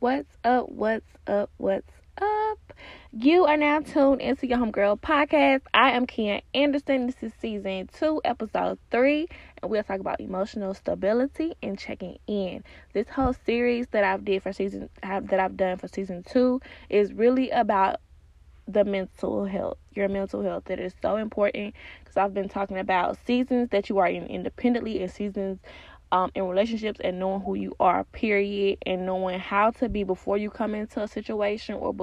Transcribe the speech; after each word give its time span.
What's 0.00 0.34
up? 0.44 0.70
What's 0.70 1.04
up? 1.26 1.50
What's 1.58 1.92
up? 2.16 2.72
You 3.12 3.44
are 3.44 3.58
now 3.58 3.80
tuned 3.80 4.22
into 4.22 4.46
your 4.46 4.56
homegirl 4.56 4.98
podcast. 5.00 5.60
I 5.74 5.90
am 5.90 6.06
Kian 6.06 6.40
Anderson. 6.54 7.04
This 7.04 7.22
is 7.22 7.32
season 7.38 7.90
two, 7.92 8.22
episode 8.24 8.78
three, 8.90 9.28
and 9.60 9.70
we'll 9.70 9.82
talk 9.82 10.00
about 10.00 10.18
emotional 10.18 10.72
stability 10.72 11.52
and 11.62 11.78
checking 11.78 12.18
in. 12.26 12.64
This 12.94 13.08
whole 13.08 13.34
series 13.44 13.88
that 13.88 14.02
I've 14.02 14.24
did 14.24 14.42
for 14.42 14.54
season 14.54 14.88
that 15.02 15.38
I've 15.38 15.58
done 15.58 15.76
for 15.76 15.86
season 15.86 16.22
two 16.22 16.62
is 16.88 17.12
really 17.12 17.50
about 17.50 18.00
the 18.66 18.84
mental 18.84 19.44
health, 19.44 19.76
your 19.92 20.08
mental 20.08 20.42
health. 20.42 20.64
That 20.64 20.80
is 20.80 20.94
so 21.02 21.16
important 21.16 21.74
because 21.98 22.16
I've 22.16 22.32
been 22.32 22.48
talking 22.48 22.78
about 22.78 23.18
seasons 23.26 23.68
that 23.70 23.90
you 23.90 23.98
are 23.98 24.06
in 24.06 24.26
independently 24.28 25.02
and 25.02 25.10
seasons 25.10 25.58
um, 26.12 26.30
in 26.34 26.44
relationships 26.48 27.00
and 27.02 27.18
knowing 27.18 27.40
who 27.40 27.54
you 27.54 27.74
are, 27.80 28.04
period, 28.04 28.78
and 28.86 29.06
knowing 29.06 29.38
how 29.38 29.70
to 29.72 29.88
be 29.88 30.04
before 30.04 30.36
you 30.36 30.50
come 30.50 30.74
into 30.74 31.02
a 31.02 31.08
situation 31.08 31.76
or 31.76 31.94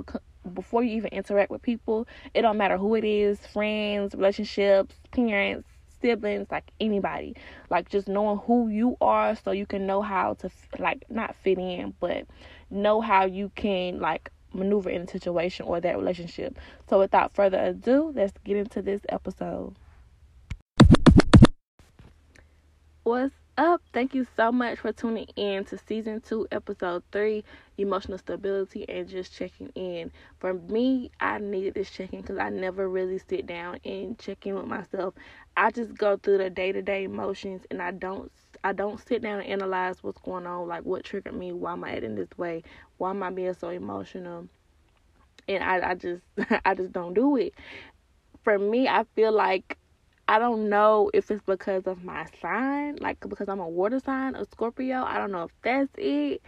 before 0.54 0.84
you 0.84 0.96
even 0.96 1.12
interact 1.12 1.52
with 1.52 1.62
people. 1.62 2.08
It 2.34 2.42
don't 2.44 2.58
matter 2.58 2.78
who 2.78 2.96
it 2.96 3.04
is 3.04 3.40
friends, 3.48 4.16
relationships, 4.16 4.96
parents, 5.12 5.68
siblings, 6.02 6.48
like 6.52 6.72
anybody. 6.80 7.36
Like 7.70 7.90
just 7.90 8.08
knowing 8.08 8.40
who 8.40 8.70
you 8.70 8.98
are 9.02 9.36
so 9.36 9.52
you 9.52 9.66
can 9.66 9.86
know 9.86 10.02
how 10.02 10.36
to, 10.36 10.50
like, 10.80 11.04
not 11.10 11.36
fit 11.36 11.58
in, 11.58 11.94
but 12.00 12.26
know 12.70 13.02
how 13.02 13.26
you 13.26 13.52
can, 13.56 14.00
like, 14.00 14.32
maneuver 14.54 14.90
in 14.90 15.02
a 15.02 15.08
situation 15.08 15.66
or 15.66 15.82
that 15.82 15.98
relationship. 15.98 16.58
So 16.90 17.00
without 17.00 17.34
further 17.34 17.60
ado, 17.60 18.14
let's 18.16 18.34
get 18.44 18.58
into 18.58 18.82
this 18.82 19.02
episode. 19.10 19.76
What's 23.04 23.34
up? 23.58 23.82
Thank 23.94 24.14
you 24.14 24.26
so 24.36 24.52
much 24.52 24.80
for 24.80 24.92
tuning 24.92 25.28
in 25.36 25.66
to 25.66 25.78
season 25.78 26.22
two, 26.22 26.48
episode 26.52 27.04
three 27.12 27.44
emotional 27.78 28.18
stability 28.18 28.88
and 28.88 29.08
just 29.08 29.34
checking 29.36 29.70
in. 29.76 30.12
For 30.40 30.54
me, 30.54 31.12
I 31.20 31.40
needed 31.40 31.74
this 31.74 31.90
checking 31.90 32.22
because 32.22 32.38
I 32.38 32.50
never 32.50 32.88
really 32.88 33.20
sit 33.20 33.48
down 33.48 33.80
and 33.84 34.18
check 34.20 34.46
in 34.46 34.56
with 34.56 34.66
myself. 34.66 35.14
I 35.56 35.72
just 35.72 35.96
go 35.98 36.18
through 36.18 36.40
the 36.40 36.50
day 36.50 36.72
to 36.72 36.82
day 36.82 37.04
emotions 37.04 37.64
and 37.72 37.82
I 37.82 37.92
don't. 37.92 38.32
I 38.64 38.74
don't 38.74 39.00
sit 39.08 39.22
down 39.22 39.40
and 39.42 39.50
analyze 39.50 40.02
what's 40.02 40.20
going 40.22 40.48
on, 40.48 40.68
like 40.68 40.84
what 40.84 41.04
triggered 41.04 41.36
me, 41.36 41.52
why 41.52 41.74
am 41.74 41.84
I 41.84 41.92
acting 41.92 42.16
this 42.16 42.36
way, 42.38 42.64
why 42.98 43.12
am 43.12 43.22
I 43.22 43.30
being 43.30 43.54
so 43.54 43.70
emotional, 43.70 44.48
and 45.48 45.64
I, 45.64 45.92
I 45.92 45.94
just, 45.94 46.24
I 46.66 46.74
just 46.74 46.92
don't 46.92 47.14
do 47.14 47.38
it. 47.38 47.54
For 48.44 48.58
me, 48.58 48.88
I 48.88 49.06
feel 49.16 49.32
like 49.32 49.78
I 50.28 50.40
don't 50.40 50.70
know 50.70 51.10
if 51.14 51.32
it's 51.32 51.42
because 51.44 51.88
of 51.88 52.04
my 52.04 52.26
sign, 52.42 52.98
like 52.98 53.20
because 53.28 53.48
I'm 53.50 53.60
a 53.60 53.68
water 53.70 54.00
sign, 54.00 54.36
a 54.36 54.46
Scorpio. 54.46 55.04
I 55.04 55.18
don't 55.18 55.32
know 55.32 55.44
if 55.44 55.52
that's 55.64 55.92
it. 55.98 56.42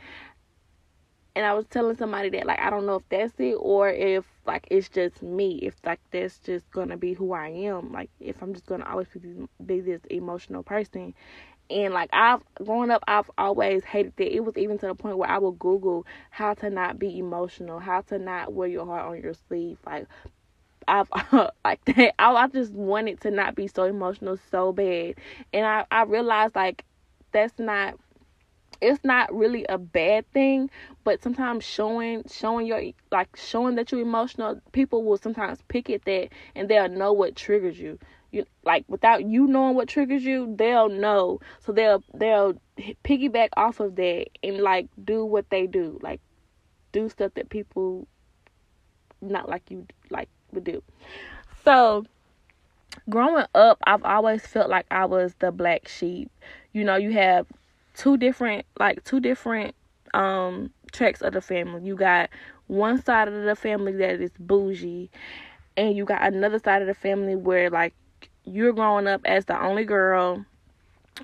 And 1.36 1.46
I 1.46 1.54
was 1.54 1.66
telling 1.68 1.96
somebody 1.96 2.30
that 2.32 2.46
like 2.46 2.60
I 2.60 2.70
don't 2.70 2.86
know 2.86 2.96
if 2.96 3.08
that's 3.10 3.34
it 3.40 3.56
or 3.60 3.90
if 3.90 4.26
like 4.46 4.68
it's 4.72 4.90
just 4.90 5.22
me. 5.24 5.60
If 5.62 5.76
like 5.86 6.02
that's 6.12 6.40
just 6.40 6.70
gonna 6.72 6.98
be 6.98 7.14
who 7.14 7.34
I 7.34 7.50
am. 7.50 7.92
Like 7.94 8.10
if 8.20 8.42
I'm 8.42 8.54
just 8.54 8.66
gonna 8.66 8.86
always 8.86 9.08
be, 9.10 9.48
be 9.66 9.80
this 9.80 10.02
emotional 10.10 10.64
person. 10.64 11.14
And 11.70 11.94
like 11.94 12.10
I've 12.14 12.42
growing 12.64 12.92
up, 12.92 13.04
I've 13.08 13.30
always 13.38 13.84
hated 13.86 14.14
that. 14.18 14.36
It 14.36 14.44
was 14.44 14.58
even 14.58 14.78
to 14.80 14.88
the 14.88 14.96
point 14.96 15.18
where 15.18 15.30
I 15.30 15.38
would 15.40 15.60
Google 15.60 16.06
how 16.32 16.54
to 16.56 16.70
not 16.70 17.00
be 17.00 17.18
emotional, 17.20 17.80
how 17.80 18.02
to 18.02 18.20
not 18.20 18.54
wear 18.54 18.68
your 18.68 18.86
heart 18.86 19.06
on 19.08 19.22
your 19.22 19.34
sleeve, 19.34 19.80
like 19.86 20.08
I've 20.90 21.10
like 21.64 21.86
that. 21.86 22.16
I, 22.20 22.34
I 22.34 22.48
just 22.48 22.74
wanted 22.74 23.22
to 23.22 23.32
not 23.32 23.56
be 23.56 23.68
so 23.68 23.84
emotional 23.84 24.38
so 24.52 24.74
bad, 24.74 25.16
and 25.54 25.66
I 25.66 25.86
I 25.92 26.04
realized 26.04 26.56
like 26.56 26.84
that's 27.32 27.58
not 27.60 27.96
it's 28.82 29.04
not 29.04 29.34
really 29.34 29.66
a 29.68 29.78
bad 29.78 30.30
thing 30.32 30.70
but 31.04 31.22
sometimes 31.22 31.64
showing 31.64 32.24
showing 32.32 32.66
your 32.66 32.82
like 33.12 33.36
showing 33.36 33.76
that 33.76 33.92
you're 33.92 34.02
emotional 34.02 34.60
people 34.72 35.04
will 35.04 35.18
sometimes 35.18 35.60
pick 35.68 35.90
at 35.90 36.06
that 36.06 36.30
and 36.56 36.70
they'll 36.70 36.90
know 36.90 37.12
what 37.12 37.36
triggers 37.36 37.78
you 37.78 38.00
you 38.32 38.46
like 38.64 38.86
without 38.88 39.26
you 39.26 39.48
knowing 39.48 39.76
what 39.76 39.88
triggers 39.88 40.24
you 40.24 40.54
they'll 40.58 40.90
know 40.90 41.40
so 41.60 41.72
they'll 41.72 42.04
they'll 42.14 42.54
piggyback 43.04 43.50
off 43.58 43.80
of 43.80 43.96
that 43.96 44.28
and 44.44 44.60
like 44.60 44.88
do 45.04 45.26
what 45.26 45.50
they 45.50 45.68
do 45.68 46.00
like 46.02 46.22
do 46.92 47.10
stuff 47.10 47.34
that 47.36 47.50
people 47.50 48.08
not 49.22 49.50
like 49.50 49.70
you 49.70 49.86
like 50.10 50.30
would 50.54 50.64
do. 50.64 50.82
So, 51.64 52.06
growing 53.10 53.46
up, 53.56 53.78
I've 53.86 54.04
always 54.04 54.46
felt 54.46 54.70
like 54.70 54.86
I 54.92 55.06
was 55.06 55.36
the 55.40 55.52
black 55.52 55.88
sheep. 55.88 56.32
You 56.74 56.84
know, 56.84 56.96
you 56.96 57.12
have 57.12 57.48
two 57.96 58.18
different 58.18 58.66
like 58.80 59.04
two 59.04 59.20
different 59.20 59.76
um 60.14 60.72
tracks 60.92 61.22
of 61.22 61.34
the 61.34 61.42
family. 61.42 61.84
You 61.84 61.96
got 61.96 62.30
one 62.68 63.02
side 63.02 63.28
of 63.28 63.44
the 63.44 63.56
family 63.56 63.94
that 63.94 64.22
is 64.22 64.32
bougie 64.40 65.10
and 65.76 65.96
you 65.96 66.06
got 66.06 66.22
another 66.22 66.60
side 66.60 66.82
of 66.82 66.88
the 66.88 66.94
family 66.94 67.36
where 67.36 67.70
like 67.70 67.94
you're 68.44 68.74
growing 68.74 69.08
up 69.08 69.22
as 69.26 69.46
the 69.46 69.62
only 69.62 69.86
girl, 69.86 70.46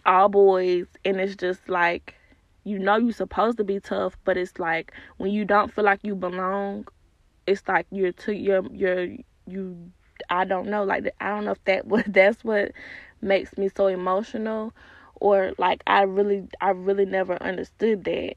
all 0.05 0.29
boys, 0.29 0.87
and 1.03 1.19
it's 1.19 1.35
just 1.35 1.67
like 1.67 2.15
you 2.63 2.79
know 2.79 2.97
you're 2.97 3.11
supposed 3.11 3.57
to 3.57 3.63
be 3.63 3.79
tough, 3.79 4.17
but 4.23 4.37
it's 4.37 4.57
like 4.57 4.91
when 5.17 5.31
you 5.31 5.45
don't 5.45 5.73
feel 5.73 5.83
like 5.83 5.99
you 6.03 6.15
belong 6.15 6.87
it's 7.47 7.67
like 7.67 7.87
you're 7.91 8.11
to 8.11 8.33
you're 8.33 8.65
you're 8.71 9.07
you 9.47 9.91
I 10.29 10.45
don't 10.45 10.67
know 10.67 10.83
like 10.83 11.13
I 11.19 11.29
don't 11.29 11.45
know 11.45 11.51
if 11.51 11.63
that 11.65 11.85
what 11.87 12.05
that's 12.11 12.43
what 12.43 12.71
makes 13.21 13.57
me 13.57 13.69
so 13.75 13.87
emotional 13.87 14.73
or 15.15 15.53
like 15.57 15.81
I 15.87 16.03
really 16.03 16.47
I 16.61 16.71
really 16.71 17.05
never 17.05 17.41
understood 17.41 18.03
that. 18.05 18.35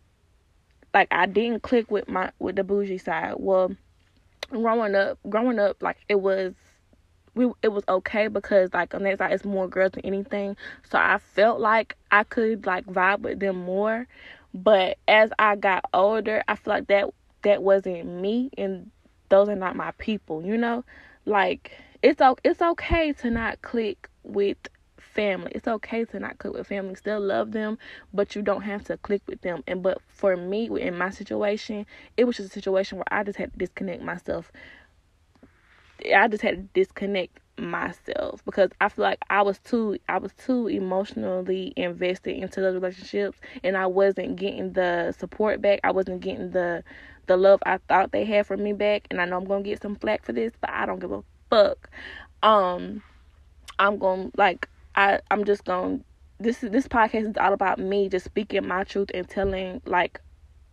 Like 0.94 1.08
I 1.10 1.26
didn't 1.26 1.62
click 1.62 1.90
with 1.90 2.08
my 2.08 2.30
with 2.38 2.56
the 2.56 2.64
bougie 2.64 2.98
side. 2.98 3.34
Well 3.36 3.72
growing 4.50 4.94
up 4.94 5.18
growing 5.28 5.58
up 5.58 5.82
like 5.82 5.98
it 6.08 6.20
was 6.20 6.54
we 7.34 7.52
it 7.62 7.68
was 7.68 7.84
okay 7.88 8.28
because 8.28 8.72
like 8.72 8.94
on 8.94 9.02
that 9.02 9.18
side 9.18 9.32
it's 9.32 9.44
more 9.44 9.68
girls 9.68 9.92
than 9.92 10.04
anything. 10.06 10.56
So 10.88 10.98
I 10.98 11.18
felt 11.18 11.60
like 11.60 11.96
I 12.10 12.24
could 12.24 12.66
like 12.66 12.86
vibe 12.86 13.20
with 13.20 13.40
them 13.40 13.56
more. 13.64 14.06
But 14.54 14.96
as 15.06 15.30
I 15.38 15.56
got 15.56 15.84
older 15.92 16.42
I 16.48 16.54
feel 16.56 16.74
like 16.74 16.86
that 16.88 17.10
that 17.42 17.62
wasn't 17.62 18.06
me. 18.06 18.50
And 18.56 18.90
those 19.28 19.48
are 19.48 19.56
not 19.56 19.76
my 19.76 19.92
people, 19.92 20.44
you 20.44 20.56
know? 20.56 20.84
Like 21.24 21.72
it's 22.02 22.20
it's 22.44 22.62
okay 22.62 23.12
to 23.14 23.30
not 23.30 23.60
click 23.62 24.08
with 24.22 24.58
family. 25.18 25.50
It's 25.54 25.68
okay 25.68 26.04
to 26.06 26.20
not 26.20 26.38
click 26.38 26.54
with 26.54 26.66
family. 26.66 26.94
Still 26.94 27.20
love 27.20 27.52
them, 27.52 27.78
but 28.12 28.34
you 28.34 28.42
don't 28.42 28.62
have 28.62 28.84
to 28.84 28.96
click 28.98 29.22
with 29.26 29.40
them. 29.42 29.62
And 29.66 29.82
but 29.82 29.98
for 30.08 30.36
me, 30.36 30.68
in 30.80 30.96
my 30.96 31.10
situation, 31.10 31.86
it 32.16 32.24
was 32.24 32.36
just 32.36 32.50
a 32.50 32.52
situation 32.52 32.98
where 32.98 33.04
I 33.10 33.24
just 33.24 33.38
had 33.38 33.52
to 33.52 33.58
disconnect 33.58 34.02
myself. 34.02 34.52
I 36.14 36.28
just 36.28 36.42
had 36.42 36.56
to 36.56 36.80
disconnect 36.80 37.38
myself 37.58 38.44
because 38.44 38.70
I 38.80 38.88
feel 38.88 39.04
like 39.04 39.20
I 39.30 39.42
was 39.42 39.58
too 39.58 39.98
I 40.08 40.18
was 40.18 40.32
too 40.34 40.68
emotionally 40.68 41.72
invested 41.76 42.36
into 42.36 42.60
those 42.60 42.74
relationships 42.74 43.38
and 43.62 43.76
I 43.76 43.86
wasn't 43.86 44.36
getting 44.36 44.72
the 44.72 45.12
support 45.18 45.60
back. 45.60 45.80
I 45.84 45.90
wasn't 45.90 46.20
getting 46.20 46.50
the 46.50 46.84
the 47.26 47.36
love 47.36 47.60
I 47.64 47.78
thought 47.88 48.12
they 48.12 48.24
had 48.24 48.46
for 48.46 48.56
me 48.56 48.72
back. 48.72 49.06
And 49.10 49.20
I 49.20 49.24
know 49.24 49.36
I'm 49.36 49.44
gonna 49.44 49.62
get 49.62 49.82
some 49.82 49.96
flack 49.96 50.24
for 50.24 50.32
this, 50.32 50.52
but 50.60 50.70
I 50.70 50.86
don't 50.86 50.98
give 50.98 51.12
a 51.12 51.22
fuck. 51.50 51.90
Um, 52.42 53.02
I'm 53.78 53.98
gonna 53.98 54.30
like 54.36 54.68
I 54.94 55.20
I'm 55.30 55.44
just 55.44 55.64
gonna 55.64 56.00
this 56.40 56.58
this 56.60 56.88
podcast 56.88 57.30
is 57.30 57.36
all 57.38 57.52
about 57.52 57.78
me 57.78 58.08
just 58.08 58.24
speaking 58.24 58.66
my 58.66 58.84
truth 58.84 59.10
and 59.14 59.28
telling 59.28 59.80
like 59.84 60.20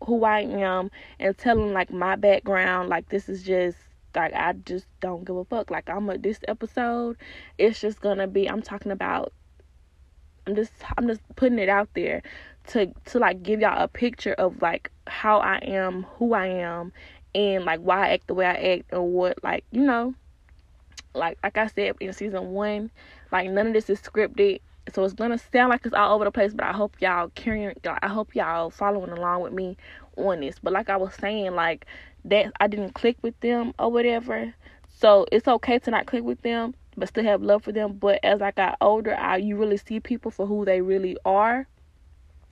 who 0.04 0.24
I 0.24 0.42
am 0.42 0.92
and 1.20 1.38
telling 1.38 1.74
like 1.74 1.92
my 1.92 2.16
background. 2.16 2.90
Like 2.90 3.10
this 3.10 3.30
is 3.30 3.44
just 3.44 3.78
like 4.16 4.34
I 4.34 4.54
just 4.54 4.88
don't 5.00 5.26
give 5.26 5.36
a 5.36 5.46
fuck. 5.46 5.72
Like 5.72 5.90
I'm 5.90 6.10
a 6.10 6.18
this 6.18 6.40
episode, 6.48 7.18
it's 7.58 7.80
just 7.80 8.02
gonna 8.02 8.28
be 8.28 8.50
I'm 8.50 8.62
talking 8.62 8.92
about 8.92 9.34
I'm 10.48 10.56
just 10.56 10.74
I'm 10.98 11.08
just 11.08 11.22
putting 11.36 11.60
it 11.60 11.70
out 11.70 11.90
there 11.94 12.22
to 12.68 12.92
to 13.06 13.20
like 13.20 13.44
give 13.44 13.62
y'all 13.62 13.82
a 13.82 13.88
picture 13.88 14.34
of 14.34 14.62
like 14.62 14.92
how 15.08 15.40
I 15.40 15.58
am, 15.58 16.04
who 16.18 16.34
I 16.34 16.48
am, 16.48 16.92
and 17.34 17.66
like 17.66 17.80
why 17.80 18.08
I 18.08 18.14
act 18.14 18.28
the 18.28 18.34
way 18.34 18.46
I 18.46 18.76
act, 18.76 18.92
and 18.92 19.14
what 19.14 19.44
like 19.44 19.66
you 19.72 19.82
know, 19.82 20.14
like 21.14 21.38
like 21.44 21.58
I 21.58 21.68
said 21.68 21.96
in 22.00 22.14
season 22.14 22.52
one, 22.52 22.92
like 23.32 23.50
none 23.50 23.68
of 23.68 23.74
this 23.74 23.90
is 23.90 24.02
scripted, 24.02 24.62
so 24.94 25.04
it's 25.04 25.14
gonna 25.14 25.40
sound 25.52 25.70
like 25.70 25.86
it's 25.86 25.96
all 25.96 26.16
over 26.16 26.26
the 26.26 26.32
place. 26.32 26.54
But 26.54 26.66
I 26.66 26.74
hope 26.74 27.02
y'all 27.02 27.32
carrying, 27.36 27.74
I 28.02 28.08
hope 28.08 28.36
y'all 28.36 28.70
following 28.70 29.12
along 29.12 29.42
with 29.42 29.54
me 29.54 29.78
on 30.18 30.42
this. 30.42 30.58
But 30.62 30.74
like 30.74 30.90
I 30.90 30.98
was 30.98 31.14
saying, 31.16 31.56
like 31.56 31.86
that 32.26 32.52
I 32.60 32.68
didn't 32.68 32.94
click 32.94 33.18
with 33.22 33.40
them 33.40 33.74
or 33.80 33.92
whatever, 33.92 34.54
so 34.88 35.26
it's 35.32 35.48
okay 35.48 35.80
to 35.80 35.92
not 35.92 36.06
click 36.06 36.24
with 36.24 36.42
them, 36.42 36.74
but 36.98 37.10
still 37.10 37.24
have 37.24 37.42
love 37.42 37.64
for 37.64 37.72
them. 37.72 37.94
But 37.94 38.20
as 38.24 38.42
I 38.42 38.52
got 38.52 38.78
older, 38.82 39.16
I 39.16 39.38
you 39.38 39.58
really 39.58 39.78
see 39.78 40.00
people 40.00 40.32
for 40.32 40.46
who 40.46 40.66
they 40.66 40.82
really 40.82 41.18
are. 41.26 41.68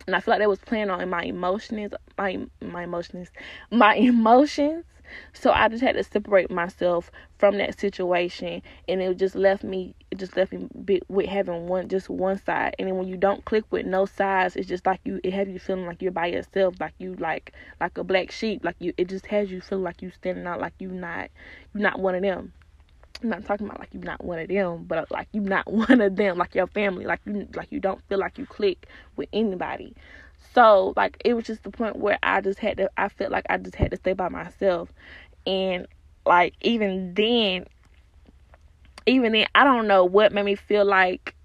And 0.06 0.16
I 0.16 0.20
feel 0.20 0.34
like 0.34 0.40
that 0.40 0.50
was 0.50 0.60
playing 0.60 0.90
on 0.90 1.10
my 1.10 1.24
emotions, 1.24 1.94
my 2.18 2.40
my 2.62 2.84
emotions, 2.84 3.30
my 3.72 3.96
emotions, 3.96 4.86
So 5.34 5.52
I 5.52 5.68
just 5.68 5.84
had 5.84 5.96
to 5.96 6.04
separate 6.04 6.50
myself 6.52 7.12
from 7.38 7.58
that 7.58 7.80
situation, 7.80 8.62
and 8.88 9.02
it 9.02 9.18
just 9.18 9.36
left 9.36 9.64
me. 9.64 9.96
It 10.12 10.18
just 10.18 10.38
left 10.38 10.54
me 10.54 10.68
with 11.08 11.28
having 11.28 11.68
one, 11.68 11.90
just 11.90 12.10
one 12.10 12.38
side. 12.38 12.76
And 12.80 12.88
then 12.88 12.98
when 12.98 13.08
you 13.08 13.18
don't 13.18 13.44
click 13.46 13.66
with 13.72 13.86
no 13.86 14.06
sides, 14.06 14.56
it's 14.56 14.68
just 14.68 14.86
like 14.86 15.00
you. 15.04 15.20
It 15.24 15.34
has 15.34 15.48
you 15.48 15.60
feeling 15.60 15.86
like 15.86 16.02
you're 16.02 16.12
by 16.12 16.28
yourself, 16.28 16.76
like 16.80 16.94
you 16.98 17.16
like 17.16 17.54
like 17.80 17.98
a 17.98 18.04
black 18.04 18.32
sheep. 18.32 18.64
Like 18.64 18.76
you, 18.80 18.94
it 18.98 19.10
just 19.10 19.26
has 19.28 19.52
you 19.52 19.62
feeling 19.62 19.84
like 19.84 20.02
you 20.02 20.12
standing 20.12 20.48
out, 20.48 20.62
like 20.62 20.74
you 20.80 20.90
not, 20.90 21.30
you 21.74 21.82
not 21.82 22.00
one 22.00 22.16
of 22.16 22.22
them. 22.22 22.54
I'm 23.22 23.30
not 23.30 23.46
talking 23.46 23.68
about 23.68 23.80
like 23.80 23.90
you're 23.94 24.04
not 24.04 24.24
one 24.24 24.40
of 24.40 24.50
them, 24.50 24.84
but 24.86 24.98
uh, 24.98 25.06
like 25.10 25.28
you're 25.32 25.44
not 25.44 25.72
one 25.72 26.02
of 26.02 26.16
them, 26.16 26.38
like 26.38 26.56
your 26.56 26.68
family, 26.68 27.06
like 27.06 27.22
you 27.26 27.48
like 27.56 27.72
you 27.72 27.80
don't 27.80 28.02
feel 28.10 28.20
like 28.20 28.38
you 28.38 28.46
click 28.46 28.88
with 29.16 29.30
anybody. 29.32 29.96
So 30.54 30.94
like 30.96 31.22
it 31.24 31.34
was 31.34 31.46
just 31.46 31.64
the 31.64 31.72
point 31.72 31.98
where 31.98 32.20
I 32.22 32.42
just 32.42 32.60
had 32.60 32.78
to 32.78 32.90
I 32.98 33.10
felt 33.10 33.32
like 33.32 33.46
I 33.50 33.58
just 33.58 33.76
had 33.76 33.92
to 33.92 33.98
stay 33.98 34.14
by 34.14 34.30
myself. 34.30 34.92
And 35.46 35.88
like 36.26 36.54
even 36.62 37.14
then 37.14 37.66
even 39.06 39.34
then 39.34 39.48
I 39.56 39.64
don't 39.64 39.88
know 39.88 40.06
what 40.06 40.32
made 40.32 40.46
me 40.46 40.56
feel 40.56 40.86
like 40.86 41.36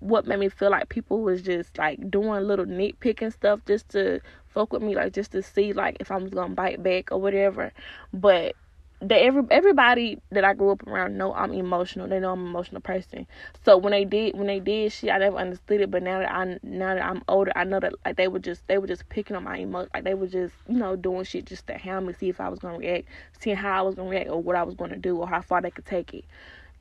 what 0.00 0.26
made 0.26 0.40
me 0.40 0.48
feel 0.48 0.70
like 0.70 0.88
people 0.88 1.20
was 1.20 1.42
just 1.42 1.78
like 1.78 2.10
doing 2.10 2.42
little 2.42 2.64
nitpicking 2.64 3.32
stuff 3.32 3.60
just 3.66 3.88
to 3.90 4.20
fuck 4.48 4.72
with 4.72 4.82
me 4.82 4.94
like 4.96 5.12
just 5.12 5.30
to 5.32 5.42
see 5.42 5.72
like 5.72 5.96
if 6.00 6.10
I 6.10 6.16
was 6.16 6.30
gonna 6.30 6.54
bite 6.54 6.82
back 6.82 7.12
or 7.12 7.20
whatever. 7.20 7.72
But 8.12 8.56
that 9.02 9.20
every 9.20 9.42
everybody 9.50 10.18
that 10.30 10.44
I 10.44 10.54
grew 10.54 10.70
up 10.70 10.86
around 10.86 11.18
know 11.18 11.34
I'm 11.34 11.52
emotional. 11.52 12.06
They 12.06 12.20
know 12.20 12.32
I'm 12.32 12.42
an 12.42 12.46
emotional 12.46 12.80
person. 12.80 13.26
So 13.64 13.76
when 13.76 13.90
they 13.90 14.04
did 14.04 14.36
when 14.38 14.46
they 14.46 14.60
did 14.60 14.92
shit, 14.92 15.10
I 15.10 15.18
never 15.18 15.36
understood 15.38 15.80
it. 15.80 15.90
But 15.90 16.04
now 16.04 16.20
that 16.20 16.32
I 16.32 16.58
now 16.62 16.94
that 16.94 17.04
I'm 17.04 17.22
older, 17.26 17.52
I 17.56 17.64
know 17.64 17.80
that 17.80 17.94
like 18.04 18.16
they 18.16 18.28
were 18.28 18.38
just 18.38 18.66
they 18.68 18.78
were 18.78 18.86
just 18.86 19.08
picking 19.08 19.34
on 19.34 19.42
my 19.42 19.56
emotions. 19.56 19.90
Like 19.92 20.04
they 20.04 20.14
were 20.14 20.28
just 20.28 20.54
you 20.68 20.78
know 20.78 20.94
doing 20.94 21.24
shit 21.24 21.46
just 21.46 21.66
to 21.66 21.74
help 21.74 22.04
me 22.04 22.12
see 22.12 22.28
if 22.28 22.40
I 22.40 22.48
was 22.48 22.60
gonna 22.60 22.78
react, 22.78 23.08
seeing 23.40 23.56
how 23.56 23.78
I 23.78 23.82
was 23.82 23.96
gonna 23.96 24.08
react 24.08 24.30
or 24.30 24.40
what 24.40 24.54
I 24.54 24.62
was 24.62 24.76
gonna 24.76 24.98
do 24.98 25.16
or 25.18 25.26
how 25.26 25.40
far 25.40 25.60
they 25.60 25.72
could 25.72 25.86
take 25.86 26.14
it. 26.14 26.24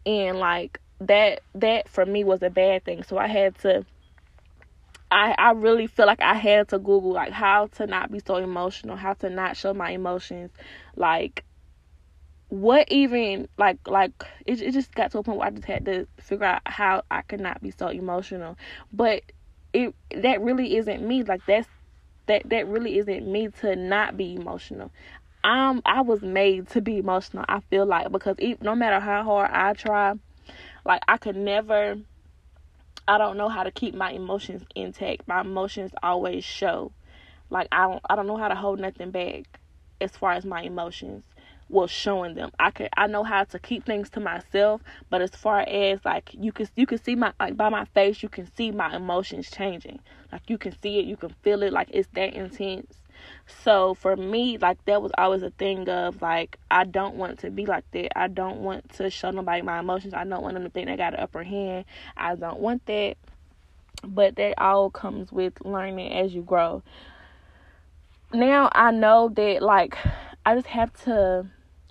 And 0.06 0.38
like 0.38 0.80
that 1.00 1.42
that 1.56 1.90
for 1.90 2.06
me 2.06 2.24
was 2.24 2.44
a 2.44 2.52
bad 2.52 2.86
thing. 2.86 3.04
So 3.04 3.18
I 3.18 3.28
had 3.28 3.58
to. 3.60 3.86
I, 5.14 5.36
I 5.38 5.52
really 5.52 5.88
feel 5.88 6.06
like 6.06 6.22
I 6.22 6.36
had 6.36 6.70
to 6.70 6.80
Google 6.80 7.12
like 7.12 7.34
how 7.34 7.68
to 7.76 7.86
not 7.86 8.14
be 8.14 8.22
so 8.26 8.38
emotional, 8.38 8.96
how 8.96 9.12
to 9.16 9.30
not 9.30 9.58
show 9.58 9.74
my 9.74 9.90
emotions, 9.90 10.52
like 10.96 11.44
what 12.52 12.86
even 12.92 13.48
like 13.58 13.80
like 13.88 14.12
it, 14.46 14.62
it 14.62 14.74
just 14.74 14.94
got 14.94 15.10
to 15.10 15.20
a 15.20 15.24
point 15.24 15.40
where 15.40 15.48
I 15.48 15.52
just 15.52 15.66
had 15.66 15.86
to 15.86 16.06
figure 16.20 16.46
out 16.46 16.62
how 16.66 17.02
I 17.10 17.22
could 17.22 17.40
not 17.40 17.62
be 17.62 17.72
so 17.72 17.88
emotional. 17.88 18.58
But 18.92 19.24
it 19.72 19.96
that 20.18 20.42
really 20.42 20.76
isn't 20.76 21.02
me. 21.02 21.24
Like 21.24 21.46
that's 21.46 21.70
that 22.28 22.50
that 22.50 22.68
really 22.68 22.98
isn't 22.98 23.26
me 23.26 23.48
to 23.62 23.78
not 23.78 24.18
be 24.18 24.36
emotional. 24.36 24.92
I'm 25.46 25.82
I 25.86 26.02
was 26.02 26.22
made 26.22 26.68
to 26.72 26.82
be 26.82 26.98
emotional. 26.98 27.46
I 27.48 27.62
feel 27.62 27.86
like 27.86 28.12
because 28.12 28.36
no 28.60 28.76
matter 28.76 29.00
how 29.00 29.24
hard 29.24 29.50
I 29.50 29.72
try, 29.72 30.16
like 30.86 31.02
I 31.08 31.18
could 31.18 31.38
never. 31.38 31.96
I 33.08 33.18
don't 33.18 33.38
know 33.38 33.50
how 33.50 33.64
to 33.64 33.72
keep 33.72 33.96
my 33.96 34.12
emotions 34.12 34.64
intact. 34.76 35.26
My 35.26 35.42
emotions 35.42 35.92
always 36.04 36.44
show. 36.44 36.92
Like 37.50 37.70
I 37.72 37.88
don't 37.88 38.02
I 38.10 38.18
don't 38.18 38.28
know 38.28 38.38
how 38.38 38.50
to 38.50 38.56
hold 38.56 38.82
nothing 38.82 39.12
back 39.12 39.62
as 40.02 40.12
far 40.12 40.34
as 40.34 40.44
my 40.44 40.64
emotions 40.64 41.24
was 41.72 41.90
showing 41.90 42.36
them. 42.36 42.52
I 42.60 42.72
could 42.72 42.90
I 42.98 43.08
know 43.08 43.24
how 43.24 43.44
to 43.46 43.60
keep 43.60 43.86
things 43.86 44.10
to 44.12 44.20
myself, 44.20 44.82
but 45.10 45.22
as 45.22 45.32
far 45.32 45.62
as 45.62 46.00
like 46.04 46.30
you 46.34 46.52
can 46.52 46.68
you 46.76 46.86
can 46.86 47.02
see 47.02 47.16
my 47.16 47.34
like 47.40 47.56
by 47.58 47.70
my 47.70 47.86
face 47.86 48.22
you 48.22 48.30
can 48.30 48.54
see 48.56 48.72
my 48.72 48.96
emotions 48.96 49.50
changing. 49.50 50.00
Like 50.32 50.50
you 50.50 50.58
can 50.58 50.76
see 50.82 51.00
it, 51.00 51.06
you 51.06 51.18
can 51.18 51.34
feel 51.42 51.64
it, 51.64 51.74
like 51.74 51.90
it's 51.92 52.10
that 52.14 52.34
intense. 52.34 53.02
So 53.64 53.94
for 53.94 54.16
me, 54.16 54.58
like 54.58 54.84
that 54.86 55.02
was 55.02 55.12
always 55.18 55.44
a 55.44 55.52
thing 55.52 55.88
of 55.90 56.22
like 56.22 56.58
I 56.70 56.84
don't 56.84 57.16
want 57.16 57.40
to 57.40 57.50
be 57.50 57.66
like 57.66 57.86
that. 57.92 58.18
I 58.18 58.28
don't 58.28 58.60
want 58.60 58.92
to 58.94 59.10
show 59.10 59.32
nobody 59.32 59.62
my 59.62 59.80
emotions. 59.80 60.14
I 60.14 60.24
don't 60.24 60.42
want 60.42 60.56
them 60.56 60.64
to 60.64 60.70
think 60.70 60.88
they 60.88 60.98
got 60.98 61.14
an 61.14 61.20
upper 61.20 61.44
hand. 61.44 61.86
I 62.18 62.36
don't 62.36 62.60
want 62.60 62.86
that. 62.88 63.16
But 64.04 64.36
that 64.38 64.56
all 64.58 64.90
comes 64.90 65.32
with 65.32 65.54
learning 65.64 66.12
as 66.14 66.34
you 66.34 66.42
grow. 66.42 66.82
Now 68.34 68.70
I 68.72 68.92
know 68.92 69.30
that 69.30 69.62
like 69.62 69.98
I 70.46 70.56
just 70.56 70.68
have 70.68 70.92
to 71.04 71.46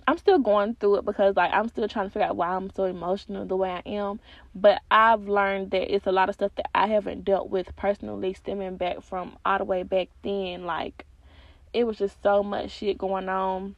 I'm 0.07 0.17
still 0.17 0.39
going 0.39 0.75
through 0.75 0.97
it 0.97 1.05
because 1.05 1.35
like 1.35 1.51
I'm 1.53 1.67
still 1.69 1.87
trying 1.87 2.07
to 2.07 2.09
figure 2.11 2.27
out 2.27 2.35
why 2.35 2.49
I'm 2.49 2.69
so 2.71 2.85
emotional 2.85 3.45
the 3.45 3.55
way 3.55 3.69
I 3.69 3.81
am. 3.85 4.19
But 4.55 4.81
I've 4.89 5.27
learned 5.27 5.71
that 5.71 5.93
it's 5.93 6.07
a 6.07 6.11
lot 6.11 6.29
of 6.29 6.35
stuff 6.35 6.51
that 6.55 6.69
I 6.73 6.87
haven't 6.87 7.23
dealt 7.23 7.49
with 7.49 7.75
personally 7.75 8.33
stemming 8.33 8.77
back 8.77 9.01
from 9.01 9.37
all 9.45 9.59
the 9.59 9.63
way 9.63 9.83
back 9.83 10.09
then. 10.23 10.65
Like 10.65 11.05
it 11.73 11.85
was 11.85 11.97
just 11.97 12.21
so 12.21 12.43
much 12.43 12.71
shit 12.71 12.97
going 12.97 13.29
on 13.29 13.75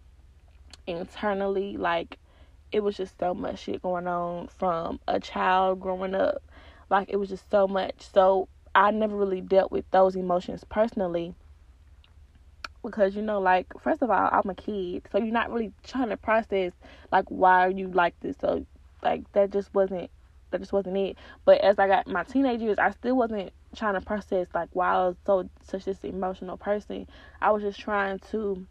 internally. 0.88 1.78
Like 1.78 2.18
it 2.72 2.82
was 2.82 2.98
just 2.98 3.20
so 3.20 3.34
much 3.34 3.60
shit 3.60 3.82
going 3.82 4.08
on 4.08 4.48
from 4.48 5.00
a 5.08 5.20
child 5.20 5.80
growing 5.80 6.16
up. 6.16 6.42
Like 6.90 7.10
it 7.10 7.18
was 7.18 7.30
just 7.30 7.50
so 7.52 7.68
much. 7.68 7.96
So 8.14 8.48
I 8.76 8.92
never 8.92 9.16
really 9.16 9.42
dealt 9.42 9.72
with 9.72 9.90
those 9.92 10.16
emotions 10.16 10.64
personally 10.68 11.36
because 12.84 13.16
you 13.16 13.22
know 13.22 13.40
like 13.40 13.68
first 13.82 14.02
of 14.02 14.10
all 14.10 14.30
i'm 14.32 14.50
a 14.50 14.56
kid 14.56 15.08
so 15.12 15.18
you're 15.18 15.34
not 15.34 15.52
really 15.52 15.72
trying 15.84 16.10
to 16.10 16.18
process 16.18 16.74
like 17.12 17.26
why 17.30 17.66
are 17.66 17.72
you 17.72 17.88
like 17.90 18.14
this 18.20 18.36
so 18.40 18.66
like 19.02 19.30
that 19.34 19.52
just 19.52 19.74
wasn't 19.74 20.10
that 20.52 20.60
just 20.62 20.72
wasn't 20.72 20.96
it. 20.96 21.18
But 21.46 21.62
as 21.62 21.80
i 21.80 21.88
got 21.88 22.08
my 22.08 22.24
teenage 22.24 22.62
years 22.62 22.78
i 22.78 22.92
still 22.92 23.18
wasn't 23.18 23.52
trying 23.76 23.96
to 23.96 24.02
process 24.02 24.48
like 24.54 24.70
why 24.74 24.94
i 24.94 25.08
was 25.08 25.16
so 25.26 25.50
such 25.64 25.86
this 25.86 26.04
emotional 26.04 26.58
person. 26.58 27.08
I 27.42 27.52
was 27.52 27.64
just 27.64 27.80
trying 27.80 28.20
to 28.32 28.66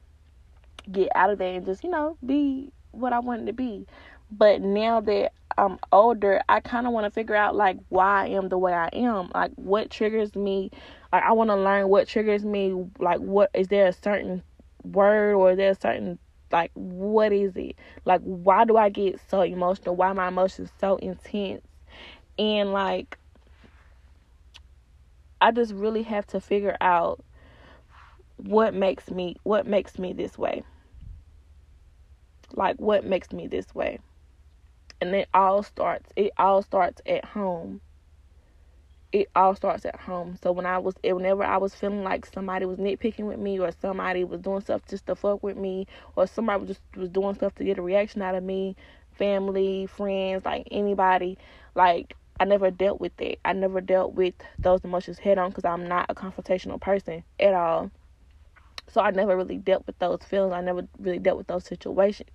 get 0.90 1.08
out 1.14 1.30
of 1.30 1.38
there 1.38 1.54
and 1.54 1.66
just 1.66 1.84
you 1.84 1.90
know 1.90 2.16
be 2.24 2.72
what 2.92 3.12
i 3.12 3.18
wanted 3.18 3.46
to 3.46 3.52
be 3.52 3.86
but 4.32 4.62
now 4.62 5.00
that 5.02 5.32
I'm 5.58 5.78
older, 5.92 6.40
I 6.48 6.60
kind 6.60 6.86
of 6.86 6.92
want 6.94 7.04
to 7.04 7.10
figure 7.10 7.36
out 7.36 7.54
like 7.54 7.76
why 7.90 8.24
I 8.24 8.28
am 8.28 8.48
the 8.48 8.56
way 8.56 8.72
I 8.72 8.88
am. 8.94 9.30
Like 9.34 9.52
what 9.56 9.90
triggers 9.90 10.34
me. 10.34 10.70
Like 11.12 11.22
I 11.22 11.32
want 11.32 11.50
to 11.50 11.56
learn 11.56 11.88
what 11.88 12.08
triggers 12.08 12.44
me. 12.44 12.86
Like 12.98 13.20
what 13.20 13.50
is 13.52 13.68
there 13.68 13.86
a 13.86 13.92
certain 13.92 14.42
word 14.82 15.34
or 15.34 15.52
is 15.52 15.58
there 15.58 15.70
a 15.72 15.74
certain 15.74 16.18
like 16.50 16.70
what 16.74 17.32
is 17.32 17.56
it? 17.56 17.76
Like 18.06 18.22
why 18.22 18.64
do 18.64 18.76
I 18.78 18.88
get 18.88 19.20
so 19.28 19.42
emotional? 19.42 19.96
Why 19.96 20.12
my 20.14 20.28
emotions 20.28 20.70
so 20.80 20.96
intense? 20.96 21.66
And 22.38 22.72
like 22.72 23.18
I 25.42 25.50
just 25.50 25.74
really 25.74 26.04
have 26.04 26.26
to 26.28 26.40
figure 26.40 26.76
out 26.80 27.22
what 28.38 28.72
makes 28.72 29.10
me 29.10 29.36
what 29.42 29.66
makes 29.66 29.98
me 29.98 30.14
this 30.14 30.38
way. 30.38 30.62
Like 32.54 32.76
what 32.76 33.04
makes 33.04 33.30
me 33.32 33.46
this 33.46 33.74
way 33.74 33.98
and 35.02 35.16
it 35.16 35.28
all 35.34 35.64
starts 35.64 36.10
it 36.14 36.32
all 36.38 36.62
starts 36.62 37.02
at 37.06 37.24
home. 37.24 37.80
It 39.10 39.28
all 39.34 39.54
starts 39.56 39.84
at 39.84 39.96
home. 39.96 40.38
So 40.40 40.52
when 40.52 40.64
i 40.64 40.78
was 40.78 40.94
whenever 41.02 41.42
i 41.42 41.56
was 41.56 41.74
feeling 41.74 42.04
like 42.04 42.24
somebody 42.24 42.66
was 42.66 42.78
nitpicking 42.78 43.26
with 43.26 43.38
me 43.40 43.58
or 43.58 43.72
somebody 43.72 44.22
was 44.22 44.40
doing 44.40 44.60
stuff 44.60 44.82
just 44.88 45.06
to 45.06 45.16
fuck 45.16 45.42
with 45.42 45.56
me 45.56 45.88
or 46.14 46.26
somebody 46.28 46.60
was 46.60 46.68
just 46.68 46.80
was 46.96 47.08
doing 47.08 47.34
stuff 47.34 47.54
to 47.56 47.64
get 47.64 47.78
a 47.78 47.82
reaction 47.82 48.22
out 48.22 48.36
of 48.36 48.44
me 48.44 48.76
family 49.10 49.86
friends 49.86 50.44
like 50.44 50.68
anybody 50.70 51.36
like 51.74 52.14
i 52.38 52.44
never 52.44 52.70
dealt 52.70 53.00
with 53.00 53.20
it. 53.20 53.40
I 53.44 53.52
never 53.54 53.80
dealt 53.80 54.14
with 54.14 54.34
those 54.60 54.84
emotions 54.84 55.18
head 55.18 55.36
on 55.36 55.50
because 55.50 55.64
i'm 55.64 55.88
not 55.88 56.06
a 56.10 56.14
confrontational 56.14 56.80
person 56.80 57.24
at 57.40 57.54
all. 57.54 57.90
So 58.88 59.00
i 59.00 59.10
never 59.10 59.36
really 59.36 59.58
dealt 59.58 59.84
with 59.84 59.98
those 59.98 60.20
feelings. 60.22 60.52
I 60.52 60.60
never 60.60 60.86
really 61.00 61.18
dealt 61.18 61.38
with 61.38 61.48
those 61.48 61.64
situations 61.64 62.30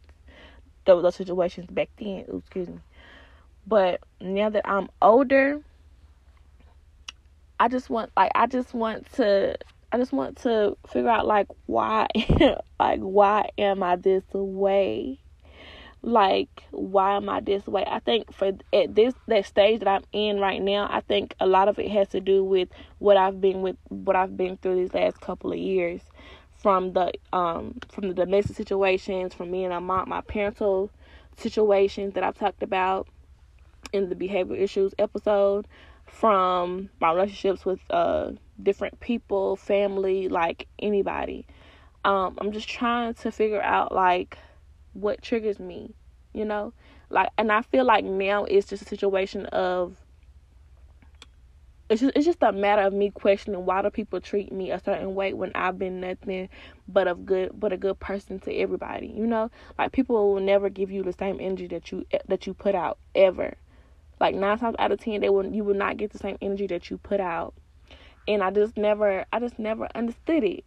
those, 0.88 1.04
those 1.04 1.16
situations 1.16 1.68
back 1.70 1.90
then. 2.00 2.26
Ooh, 2.34 2.38
excuse 2.38 2.68
me. 2.68 2.80
But 3.68 4.02
now 4.20 4.50
that 4.50 4.68
I'm 4.68 4.88
older, 5.02 5.60
I 7.60 7.68
just 7.68 7.90
want 7.90 8.12
like 8.18 8.32
I 8.34 8.48
just 8.48 8.74
want 8.74 9.12
to 9.14 9.58
I 9.92 9.98
just 9.98 10.14
want 10.14 10.38
to 10.40 10.78
figure 10.88 11.10
out 11.10 11.28
like 11.28 11.48
why 11.66 12.08
like 12.80 13.00
why 13.00 13.50
am 13.58 13.84
I 13.84 13.98
this 13.98 14.24
way? 14.34 15.20
Like 16.02 16.64
why 16.72 17.18
am 17.18 17.28
I 17.28 17.42
this 17.42 17.68
way? 17.68 17.84
I 17.86 18.00
think 18.00 18.34
for 18.34 18.54
at 18.72 18.96
this 18.96 19.14
that 19.28 19.46
stage 19.46 19.80
that 19.80 19.88
I'm 19.88 20.04
in 20.14 20.40
right 20.40 20.62
now, 20.62 20.88
I 20.90 21.02
think 21.02 21.36
a 21.40 21.48
lot 21.48 21.68
of 21.68 21.78
it 21.78 21.92
has 21.92 22.08
to 22.10 22.22
do 22.22 22.44
with 22.44 22.70
what 23.00 23.18
I've 23.18 23.42
been 23.42 23.62
with 23.62 23.76
what 23.90 24.16
I've 24.16 24.38
been 24.38 24.58
through 24.58 24.76
these 24.76 24.94
last 24.94 25.20
couple 25.20 25.52
of 25.52 25.58
years 25.58 26.02
from 26.58 26.94
the 26.94 27.14
um 27.34 27.76
from 27.90 28.08
the 28.08 28.14
domestic 28.14 28.56
situations, 28.56 29.34
from 29.34 29.52
me 29.52 29.64
and 29.64 29.74
my 29.74 29.80
mom, 29.80 30.10
my 30.10 30.22
parental 30.22 30.92
situations 31.38 32.14
that 32.14 32.24
I've 32.24 32.38
talked 32.38 32.64
about 32.64 33.08
in 33.94 34.10
the 34.10 34.16
behavior 34.16 34.56
issues 34.56 34.94
episode, 34.98 35.68
from 36.06 36.90
my 37.00 37.12
relationships 37.12 37.66
with 37.66 37.80
uh 37.90 38.32
different 38.62 39.00
people, 39.00 39.56
family, 39.56 40.28
like 40.28 40.68
anybody. 40.80 41.46
Um, 42.04 42.38
I'm 42.40 42.52
just 42.52 42.70
trying 42.70 43.14
to 43.16 43.32
figure 43.32 43.62
out 43.62 43.94
like 43.94 44.38
what 44.94 45.22
triggers 45.22 45.60
me, 45.60 45.94
you 46.34 46.46
know? 46.46 46.74
Like 47.10 47.30
and 47.38 47.52
I 47.52 47.62
feel 47.62 47.86
like 47.86 48.04
now 48.04 48.46
it's 48.46 48.68
just 48.68 48.82
a 48.82 48.86
situation 48.86 49.46
of 49.48 49.98
it's 51.90 52.02
just 52.02 52.16
it's 52.16 52.26
just 52.26 52.44
a 52.44 52.52
matter 52.52 52.82
of 52.82 52.94
me 52.94 53.12
questioning 53.12 53.66
why 53.66 53.82
do 53.82 53.90
people 53.90 54.20
treat 54.20 54.52
me 54.52 54.72
a 54.72 54.80
certain 54.80 55.16
way 55.16 55.34
when 55.34 55.52
I've 55.56 55.80
been 55.80 56.02
nothing 56.02 56.50
but 56.88 57.08
of 57.08 57.26
good 57.26 57.52
but 57.54 57.72
a 57.72 57.78
good 57.78 58.00
person 58.00 58.40
to 58.42 58.54
everybody. 58.54 59.08
You 59.08 59.26
know, 59.26 59.50
like 59.78 59.94
people 59.94 60.34
will 60.34 60.42
never 60.42 60.70
give 60.70 60.92
you 60.92 61.04
the 61.04 61.14
same 61.14 61.38
energy 61.40 61.68
that 61.68 61.92
you 61.92 62.06
eh, 62.12 62.20
that 62.28 62.46
you 62.46 62.54
put 62.54 62.76
out 62.76 62.98
ever. 63.16 63.56
Like 64.20 64.36
nine 64.36 64.58
times 64.58 64.76
out 64.80 64.92
of 64.92 65.00
ten, 65.00 65.22
they 65.22 65.30
will 65.30 65.46
you 65.46 65.64
will 65.64 65.76
not 65.76 65.98
get 65.98 66.12
the 66.12 66.18
same 66.18 66.38
energy 66.42 66.68
that 66.68 66.90
you 66.90 66.98
put 66.98 67.22
out. 67.22 67.54
And 68.28 68.44
I 68.44 68.52
just 68.52 68.76
never 68.76 69.26
I 69.32 69.40
just 69.40 69.58
never 69.58 69.88
understood 69.96 70.44
it. 70.44 70.66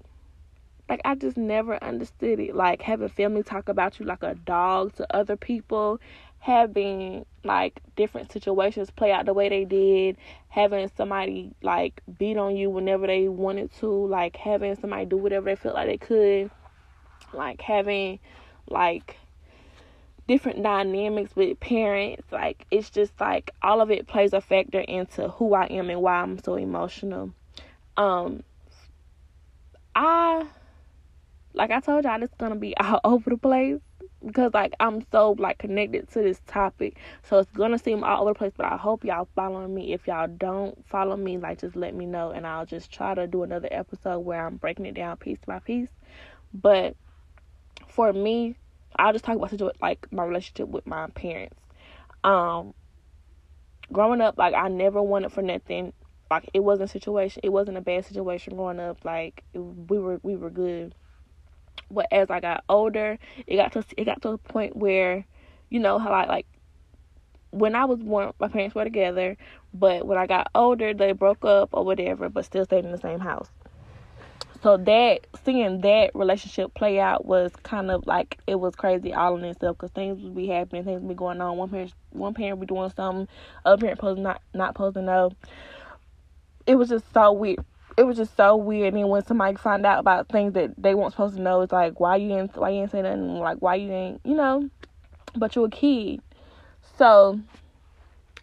Like 0.88 1.02
I 1.04 1.14
just 1.14 1.36
never 1.36 1.82
understood 1.84 2.40
it. 2.40 2.56
Like 2.56 2.80
having 2.80 3.08
family 3.08 3.42
talk 3.42 3.68
about 3.68 4.00
you 4.00 4.06
like 4.06 4.22
a 4.22 4.34
dog 4.34 4.94
to 4.96 5.06
other 5.14 5.36
people, 5.36 6.00
having 6.40 7.26
like 7.44 7.80
different 7.96 8.32
situations 8.32 8.90
play 8.90 9.12
out 9.12 9.26
the 9.26 9.34
way 9.34 9.48
they 9.48 9.64
did, 9.64 10.16
having 10.48 10.90
somebody 10.96 11.52
like 11.62 12.02
beat 12.18 12.36
on 12.36 12.56
you 12.56 12.70
whenever 12.70 13.06
they 13.06 13.28
wanted 13.28 13.70
to, 13.78 13.86
like 13.86 14.36
having 14.36 14.74
somebody 14.74 15.04
do 15.04 15.18
whatever 15.18 15.46
they 15.50 15.54
felt 15.54 15.74
like 15.74 15.86
they 15.86 15.98
could, 15.98 16.50
like 17.34 17.60
having 17.60 18.18
like 18.68 19.16
different 20.26 20.62
dynamics 20.62 21.36
with 21.36 21.60
parents. 21.60 22.24
Like 22.32 22.66
it's 22.70 22.88
just 22.88 23.20
like 23.20 23.50
all 23.62 23.82
of 23.82 23.90
it 23.90 24.06
plays 24.06 24.32
a 24.32 24.40
factor 24.40 24.80
into 24.80 25.28
who 25.28 25.54
I 25.54 25.66
am 25.66 25.90
and 25.90 26.00
why 26.00 26.22
I'm 26.22 26.38
so 26.42 26.54
emotional. 26.56 27.34
Um 27.98 28.42
I 29.94 30.46
like 31.52 31.70
I 31.70 31.80
told 31.80 32.04
y'all, 32.04 32.22
it's 32.22 32.34
gonna 32.38 32.56
be 32.56 32.74
all 32.80 33.00
over 33.04 33.28
the 33.28 33.36
place 33.36 33.80
because 34.24 34.52
like 34.54 34.74
I'm 34.80 35.04
so 35.10 35.34
like 35.38 35.58
connected 35.58 36.08
to 36.10 36.22
this 36.22 36.40
topic, 36.46 36.98
so 37.22 37.38
it's 37.38 37.50
gonna 37.52 37.78
seem 37.78 38.04
all 38.04 38.22
over 38.22 38.32
the 38.32 38.38
place. 38.38 38.52
But 38.56 38.66
I 38.66 38.76
hope 38.76 39.04
y'all 39.04 39.28
following 39.34 39.74
me. 39.74 39.92
If 39.92 40.06
y'all 40.06 40.28
don't 40.28 40.86
follow 40.86 41.16
me, 41.16 41.38
like 41.38 41.60
just 41.60 41.76
let 41.76 41.94
me 41.94 42.06
know, 42.06 42.30
and 42.30 42.46
I'll 42.46 42.66
just 42.66 42.92
try 42.92 43.14
to 43.14 43.26
do 43.26 43.42
another 43.42 43.68
episode 43.70 44.20
where 44.20 44.46
I'm 44.46 44.56
breaking 44.56 44.86
it 44.86 44.94
down 44.94 45.16
piece 45.16 45.38
by 45.46 45.58
piece. 45.60 45.90
But 46.52 46.96
for 47.88 48.12
me, 48.12 48.56
I'll 48.96 49.12
just 49.12 49.24
talk 49.24 49.36
about 49.36 49.52
it 49.52 49.76
like 49.80 50.06
my 50.12 50.24
relationship 50.24 50.68
with 50.68 50.86
my 50.86 51.06
parents. 51.08 51.56
Um, 52.22 52.74
growing 53.92 54.20
up, 54.20 54.36
like 54.38 54.54
I 54.54 54.68
never 54.68 55.02
wanted 55.02 55.32
for 55.32 55.42
nothing. 55.42 55.92
Like 56.30 56.48
it 56.54 56.60
wasn't 56.60 56.90
a 56.90 56.92
situation. 56.92 57.40
It 57.42 57.50
wasn't 57.50 57.78
a 57.78 57.80
bad 57.80 58.04
situation 58.04 58.54
growing 58.54 58.80
up. 58.80 59.04
Like 59.04 59.44
we 59.54 59.98
were 59.98 60.20
we 60.22 60.36
were 60.36 60.50
good 60.50 60.94
but 61.90 62.06
as 62.12 62.30
I 62.30 62.40
got 62.40 62.64
older, 62.68 63.18
it 63.46 63.56
got 63.56 63.72
to 63.72 63.84
it 63.96 64.04
got 64.04 64.22
to 64.22 64.30
a 64.30 64.38
point 64.38 64.76
where, 64.76 65.24
you 65.68 65.80
know, 65.80 65.98
how 65.98 66.10
I 66.10 66.26
like 66.26 66.46
when 67.50 67.74
I 67.74 67.84
was 67.84 67.98
born, 67.98 68.32
my 68.38 68.48
parents 68.48 68.74
were 68.74 68.84
together, 68.84 69.36
but 69.74 70.06
when 70.06 70.18
I 70.18 70.26
got 70.26 70.50
older, 70.54 70.94
they 70.94 71.12
broke 71.12 71.44
up 71.44 71.70
or 71.72 71.84
whatever, 71.84 72.28
but 72.28 72.44
still 72.44 72.64
stayed 72.64 72.84
in 72.84 72.92
the 72.92 72.98
same 72.98 73.18
house. 73.18 73.48
So 74.62 74.76
that 74.76 75.26
seeing 75.44 75.80
that 75.80 76.10
relationship 76.14 76.74
play 76.74 77.00
out 77.00 77.24
was 77.24 77.50
kind 77.62 77.90
of 77.90 78.06
like 78.06 78.38
it 78.46 78.56
was 78.56 78.74
crazy 78.74 79.12
all 79.12 79.36
in 79.38 79.44
itself 79.44 79.78
because 79.78 79.90
things 79.92 80.22
would 80.22 80.36
be 80.36 80.48
happening, 80.48 80.84
things 80.84 81.00
would 81.00 81.08
be 81.08 81.14
going 81.14 81.40
on. 81.40 81.56
One 81.56 81.70
parent, 81.70 81.94
one 82.10 82.34
parent 82.34 82.60
be 82.60 82.66
doing 82.66 82.92
something, 82.94 83.26
other 83.64 83.80
parent 83.80 83.98
supposed 83.98 84.20
not 84.20 84.42
not 84.52 84.74
to 84.76 85.02
know. 85.02 85.32
It 86.66 86.74
was 86.74 86.90
just 86.90 87.10
so 87.12 87.32
weird 87.32 87.64
it 88.00 88.06
was 88.06 88.16
just 88.16 88.34
so 88.34 88.56
weird. 88.56 88.94
And 88.94 89.08
when 89.10 89.24
somebody 89.24 89.56
find 89.56 89.84
out 89.84 89.98
about 89.98 90.28
things 90.28 90.54
that 90.54 90.72
they 90.78 90.94
weren't 90.94 91.12
supposed 91.12 91.36
to 91.36 91.42
know, 91.42 91.60
it's 91.60 91.72
like, 91.72 92.00
why 92.00 92.16
you 92.16 92.34
ain't, 92.34 92.56
why 92.56 92.70
you 92.70 92.80
ain't 92.80 92.90
say 92.90 93.02
nothing? 93.02 93.34
Like, 93.34 93.58
why 93.58 93.74
you 93.74 93.88
didn't, 93.88 94.20
you 94.24 94.34
know? 94.34 94.70
But 95.36 95.54
you're 95.54 95.66
a 95.66 95.70
kid, 95.70 96.22
so 96.96 97.38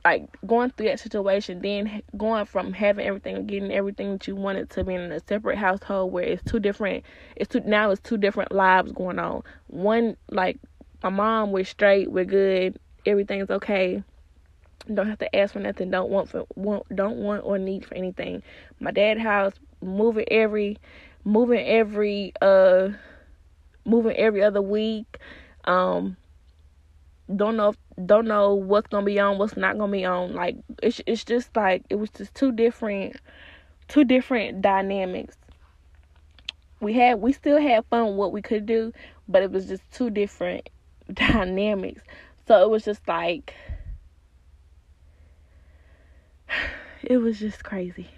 like 0.06 0.30
going 0.46 0.70
through 0.70 0.86
that 0.86 1.00
situation, 1.00 1.62
then 1.62 2.02
going 2.16 2.46
from 2.46 2.72
having 2.72 3.06
everything 3.06 3.36
and 3.36 3.48
getting 3.48 3.74
everything 3.74 4.14
that 4.14 4.28
you 4.28 4.36
wanted 4.36 4.70
to 4.70 4.84
being 4.86 5.04
in 5.04 5.12
a 5.12 5.20
separate 5.20 5.58
household 5.58 6.14
where 6.14 6.24
it's 6.24 6.50
two 6.50 6.60
different. 6.60 7.04
It's 7.36 7.50
two 7.50 7.60
now. 7.62 7.92
It's 7.92 8.00
two 8.02 8.16
different 8.16 8.54
lives 8.54 8.94
going 8.94 9.20
on. 9.20 9.44
One 9.68 10.16
like 10.30 10.60
my 11.04 11.10
mom, 11.10 11.52
we're 11.52 11.66
straight, 11.66 12.10
we're 12.10 12.24
good, 12.24 12.80
everything's 13.06 13.50
okay 13.50 14.04
don't 14.94 15.08
have 15.08 15.20
to 15.20 15.36
ask 15.36 15.54
for 15.54 15.60
nothing 15.60 15.92
don't 15.92 16.10
want 16.10 16.30
for 16.30 16.46
want 16.56 16.84
don't 16.96 17.18
want 17.18 17.44
or 17.44 17.58
need 17.58 17.86
for 17.86 17.96
anything. 17.96 18.42
My 18.80 18.92
dad 18.92 19.18
house 19.20 19.54
moving 19.82 20.26
every 20.30 20.78
moving 21.24 21.66
every 21.66 22.34
uh 22.42 22.90
moving 23.86 24.16
every 24.16 24.44
other 24.44 24.62
week. 24.62 25.18
Um 25.66 26.18
don't 27.36 27.58
know 27.58 27.70
if, 27.70 27.78
don't 28.06 28.28
know 28.28 28.54
what's 28.54 28.88
gonna 28.88 29.06
be 29.06 29.20
on 29.20 29.38
what's 29.38 29.58
not 29.58 29.78
gonna 29.78 29.92
be 29.92 30.06
on. 30.06 30.34
Like 30.34 30.58
it's 30.82 31.02
it's 31.06 31.24
just 31.24 31.56
like 31.56 31.84
it 31.90 31.96
was 31.96 32.10
just 32.12 32.34
two 32.34 32.52
different 32.52 33.18
two 33.88 34.04
different 34.06 34.62
dynamics. 34.62 35.36
We 36.80 36.94
had 36.94 37.20
we 37.22 37.34
still 37.34 37.60
had 37.60 37.86
fun 37.86 38.16
what 38.16 38.32
we 38.32 38.42
could 38.42 38.66
do 38.66 38.94
but 39.28 39.44
it 39.44 39.52
was 39.52 39.68
just 39.68 39.84
two 39.92 40.10
different 40.10 40.70
dynamics. 41.14 42.02
So 42.48 42.64
it 42.64 42.70
was 42.70 42.84
just 42.84 43.08
like 43.08 43.54
it 47.04 47.18
was 47.18 47.40
just 47.40 47.64
crazy. 47.64 48.10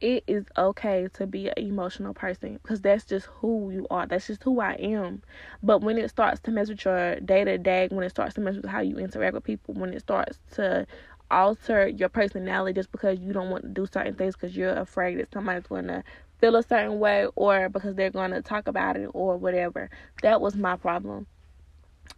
It 0.00 0.24
is 0.26 0.46
okay 0.58 1.06
to 1.14 1.26
be 1.28 1.46
an 1.48 1.54
emotional 1.58 2.12
person 2.12 2.58
because 2.60 2.80
that's 2.80 3.04
just 3.04 3.26
who 3.26 3.70
you 3.70 3.86
are. 3.88 4.04
That's 4.04 4.26
just 4.26 4.42
who 4.42 4.60
I 4.60 4.72
am. 4.72 5.22
But 5.62 5.82
when 5.82 5.96
it 5.96 6.10
starts 6.10 6.40
to 6.40 6.50
mess 6.50 6.68
with 6.68 6.84
your 6.84 7.20
day 7.20 7.44
to 7.44 7.56
day, 7.56 7.86
when 7.90 8.04
it 8.04 8.10
starts 8.10 8.34
to 8.34 8.40
mess 8.40 8.56
with 8.56 8.66
how 8.66 8.80
you 8.80 8.98
interact 8.98 9.34
with 9.34 9.44
people, 9.44 9.74
when 9.74 9.92
it 9.94 10.00
starts 10.00 10.40
to 10.54 10.86
alter 11.30 11.86
your 11.86 12.08
personality 12.08 12.74
just 12.74 12.92
because 12.92 13.18
you 13.20 13.32
don't 13.32 13.48
want 13.48 13.62
to 13.62 13.68
do 13.68 13.86
certain 13.86 14.14
things 14.14 14.34
because 14.34 14.56
you're 14.56 14.74
afraid 14.74 15.18
that 15.18 15.32
somebody's 15.32 15.66
going 15.66 15.86
to 15.86 16.02
feel 16.38 16.56
a 16.56 16.62
certain 16.62 16.98
way 16.98 17.26
or 17.36 17.68
because 17.68 17.94
they're 17.94 18.10
going 18.10 18.32
to 18.32 18.42
talk 18.42 18.66
about 18.66 18.96
it 18.96 19.08
or 19.14 19.36
whatever. 19.36 19.88
That 20.22 20.40
was 20.40 20.56
my 20.56 20.76
problem. 20.76 21.26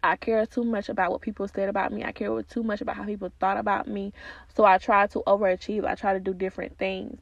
I 0.05 0.17
care 0.17 0.45
too 0.45 0.65
much 0.65 0.91
about 0.91 1.11
what 1.11 1.23
people 1.23 1.49
said 1.49 1.69
about 1.69 1.91
me. 1.91 2.05
I 2.05 2.13
care 2.13 2.43
too 2.43 2.63
much 2.63 2.83
about 2.83 2.97
how 2.97 3.05
people 3.05 3.33
thought 3.41 3.57
about 3.57 3.89
me. 3.89 4.13
So 4.55 4.65
I 4.65 4.77
try 4.77 5.07
to 5.09 5.23
overachieve. 5.27 5.87
I 5.87 5.95
try 5.95 6.13
to 6.13 6.21
do 6.21 6.35
different 6.35 6.77
things. 6.77 7.21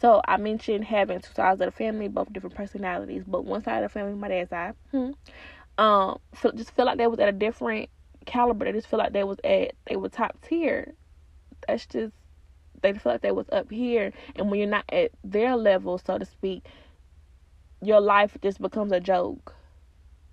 So 0.00 0.20
I 0.26 0.36
mentioned 0.36 0.84
having 0.84 1.20
two 1.20 1.32
sides 1.32 1.60
of 1.60 1.66
the 1.66 1.70
family, 1.70 2.08
both 2.08 2.32
different 2.32 2.56
personalities. 2.56 3.22
But 3.26 3.44
one 3.44 3.62
side 3.62 3.84
of 3.84 3.90
the 3.90 3.98
family, 3.98 4.14
my 4.14 4.28
dad's 4.28 4.50
side, 4.50 4.74
hmm, 4.90 5.10
um, 5.78 6.18
just 6.56 6.72
feel 6.72 6.84
like 6.86 6.98
they 6.98 7.06
was 7.06 7.20
at 7.20 7.28
a 7.28 7.32
different 7.32 7.90
caliber. 8.24 8.64
They 8.64 8.72
just 8.72 8.88
feel 8.88 8.98
like 8.98 9.12
they 9.12 9.24
was 9.24 9.38
at 9.44 9.72
they 9.86 9.96
were 9.96 10.08
top 10.08 10.36
tier. 10.42 10.94
That's 11.68 11.86
just 11.86 12.12
they 12.82 12.92
feel 12.92 13.12
like 13.12 13.22
they 13.22 13.32
was 13.32 13.46
up 13.52 13.70
here. 13.70 14.12
And 14.34 14.50
when 14.50 14.58
you're 14.58 14.68
not 14.68 14.84
at 14.90 15.12
their 15.22 15.56
level, 15.56 15.98
so 16.04 16.18
to 16.18 16.24
speak, 16.24 16.66
your 17.80 18.00
life 18.00 18.36
just 18.42 18.60
becomes 18.60 18.90
a 18.90 19.00
joke 19.00 19.54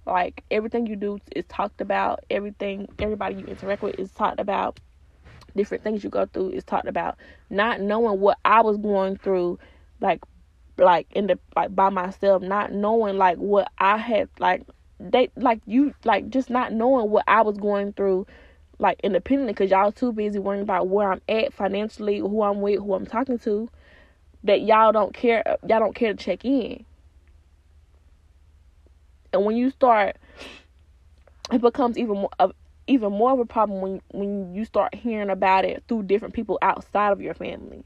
like 0.06 0.44
everything 0.52 0.88
you 0.88 0.96
do 0.96 1.20
is 1.36 1.46
talked 1.48 1.82
about. 1.82 2.24
Everything 2.30 2.88
everybody 3.00 3.36
you 3.36 3.46
interact 3.46 3.82
with 3.82 4.00
is 4.00 4.12
talked 4.12 4.40
about. 4.40 4.80
Different 5.56 5.84
things 5.84 6.04
you 6.04 6.10
go 6.10 6.26
through 6.26 6.50
is 6.50 6.64
talked 6.64 6.88
about. 6.88 7.18
Not 7.50 7.80
knowing 7.80 8.20
what 8.20 8.38
I 8.44 8.62
was 8.62 8.78
going 8.78 9.18
through, 9.18 9.60
like 10.02 10.22
like 10.78 11.08
in 11.12 11.28
the 11.28 11.40
like 11.56 11.76
by 11.76 11.90
myself, 11.90 12.42
not 12.42 12.72
knowing 12.72 13.18
like 13.18 13.38
what 13.38 13.72
I 13.78 13.98
had 13.98 14.30
like 14.40 14.64
they 15.00 15.30
like 15.36 15.62
you 15.66 15.94
like 16.04 16.30
just 16.30 16.50
not 16.50 16.74
knowing 16.74 17.10
what 17.10 17.26
I 17.28 17.42
was 17.42 17.58
going 17.58 17.94
through 17.94 18.26
like 18.80 19.00
independently 19.04 19.54
because 19.54 19.72
y'all 19.72 19.92
too 19.92 20.12
busy 20.12 20.40
worrying 20.40 20.64
about 20.64 20.88
where 20.88 21.12
I'm 21.12 21.22
at 21.30 21.54
financially, 21.54 22.20
who 22.20 22.42
I'm 22.44 22.62
with, 22.62 22.80
who 22.80 22.94
I'm 22.94 23.06
talking 23.06 23.40
to, 23.40 23.70
that 24.44 24.62
y'all 24.62 24.92
don't 24.92 25.14
care 25.14 25.44
y'all 25.68 25.80
don't 25.80 25.96
care 25.96 26.14
to 26.14 26.24
check 26.24 26.44
in. 26.44 26.86
And 29.34 29.46
when 29.46 29.58
you 29.58 29.72
start, 29.72 30.18
it 31.52 31.62
becomes 31.62 31.98
even 31.98 32.16
more 32.16 32.30
of 32.40 32.54
even 32.86 33.12
more 33.12 33.32
of 33.32 33.40
a 33.40 33.46
problem 33.46 33.82
when 33.82 34.02
when 34.12 34.54
you 34.54 34.66
start 34.66 34.94
hearing 34.94 35.30
about 35.30 35.66
it 35.66 35.84
through 35.88 36.04
different 36.04 36.34
people 36.34 36.60
outside 36.62 37.12
of 37.12 37.22
your 37.22 37.34
family. 37.34 37.84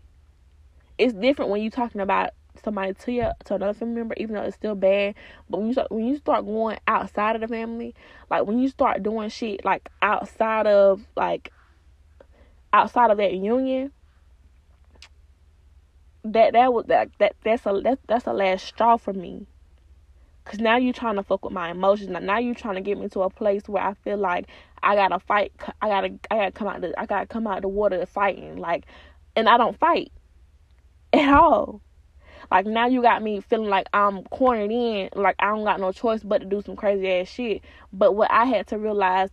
It's 0.97 1.13
different 1.13 1.51
when 1.51 1.61
you're 1.61 1.71
talking 1.71 2.01
about 2.01 2.31
somebody 2.63 2.93
to 2.93 3.11
your 3.11 3.33
to 3.45 3.55
another 3.55 3.73
family 3.73 3.95
member, 3.95 4.15
even 4.17 4.35
though 4.35 4.41
it's 4.43 4.55
still 4.55 4.75
bad. 4.75 5.15
But 5.49 5.59
when 5.59 5.67
you 5.67 5.73
start 5.73 5.91
when 5.91 6.05
you 6.05 6.17
start 6.17 6.45
going 6.45 6.79
outside 6.87 7.35
of 7.35 7.41
the 7.41 7.47
family, 7.47 7.95
like 8.29 8.45
when 8.45 8.59
you 8.59 8.69
start 8.69 9.03
doing 9.03 9.29
shit 9.29 9.63
like 9.63 9.89
outside 10.01 10.67
of 10.67 11.05
like 11.15 11.51
outside 12.73 13.11
of 13.11 13.17
that 13.17 13.33
union, 13.33 13.91
that 16.23 16.53
that 16.53 16.73
was 16.73 16.85
that 16.87 17.09
that 17.19 17.35
that's 17.43 17.65
a 17.65 17.79
that, 17.83 17.99
that's 18.07 18.27
a 18.27 18.33
last 18.33 18.65
straw 18.65 18.97
for 18.97 19.13
me. 19.13 19.45
Cause 20.47 20.61
now 20.61 20.77
you're 20.77 20.93
trying 20.93 21.17
to 21.17 21.23
fuck 21.23 21.43
with 21.43 21.51
my 21.51 21.71
emotions. 21.71 22.09
Now 22.09 22.37
you're 22.37 22.55
trying 22.55 22.75
to 22.75 22.81
get 22.81 22.97
me 22.97 23.09
to 23.09 23.21
a 23.23 23.29
place 23.29 23.67
where 23.67 23.83
I 23.83 23.95
feel 23.95 24.15
like 24.15 24.47
I 24.81 24.95
gotta 24.95 25.19
fight. 25.19 25.51
I 25.81 25.89
gotta 25.89 26.17
I 26.31 26.35
gotta 26.37 26.51
come 26.53 26.67
out. 26.69 26.79
The, 26.79 26.97
I 26.97 27.05
gotta 27.05 27.27
come 27.27 27.47
out 27.47 27.61
the 27.63 27.67
water 27.67 28.05
fighting. 28.05 28.55
Like, 28.55 28.85
and 29.35 29.49
I 29.49 29.57
don't 29.57 29.77
fight 29.77 30.13
at 31.11 31.33
all. 31.33 31.81
Like 32.49 32.65
now 32.65 32.87
you 32.87 33.01
got 33.01 33.21
me 33.21 33.41
feeling 33.41 33.69
like 33.69 33.87
I'm 33.91 34.23
cornered 34.23 34.71
in. 34.71 35.09
Like 35.15 35.35
I 35.39 35.47
don't 35.47 35.65
got 35.65 35.81
no 35.81 35.91
choice 35.91 36.23
but 36.23 36.37
to 36.37 36.45
do 36.45 36.61
some 36.61 36.77
crazy 36.77 37.11
ass 37.11 37.27
shit. 37.27 37.61
But 37.91 38.15
what 38.15 38.31
I 38.31 38.45
had 38.45 38.67
to 38.67 38.77
realize 38.77 39.29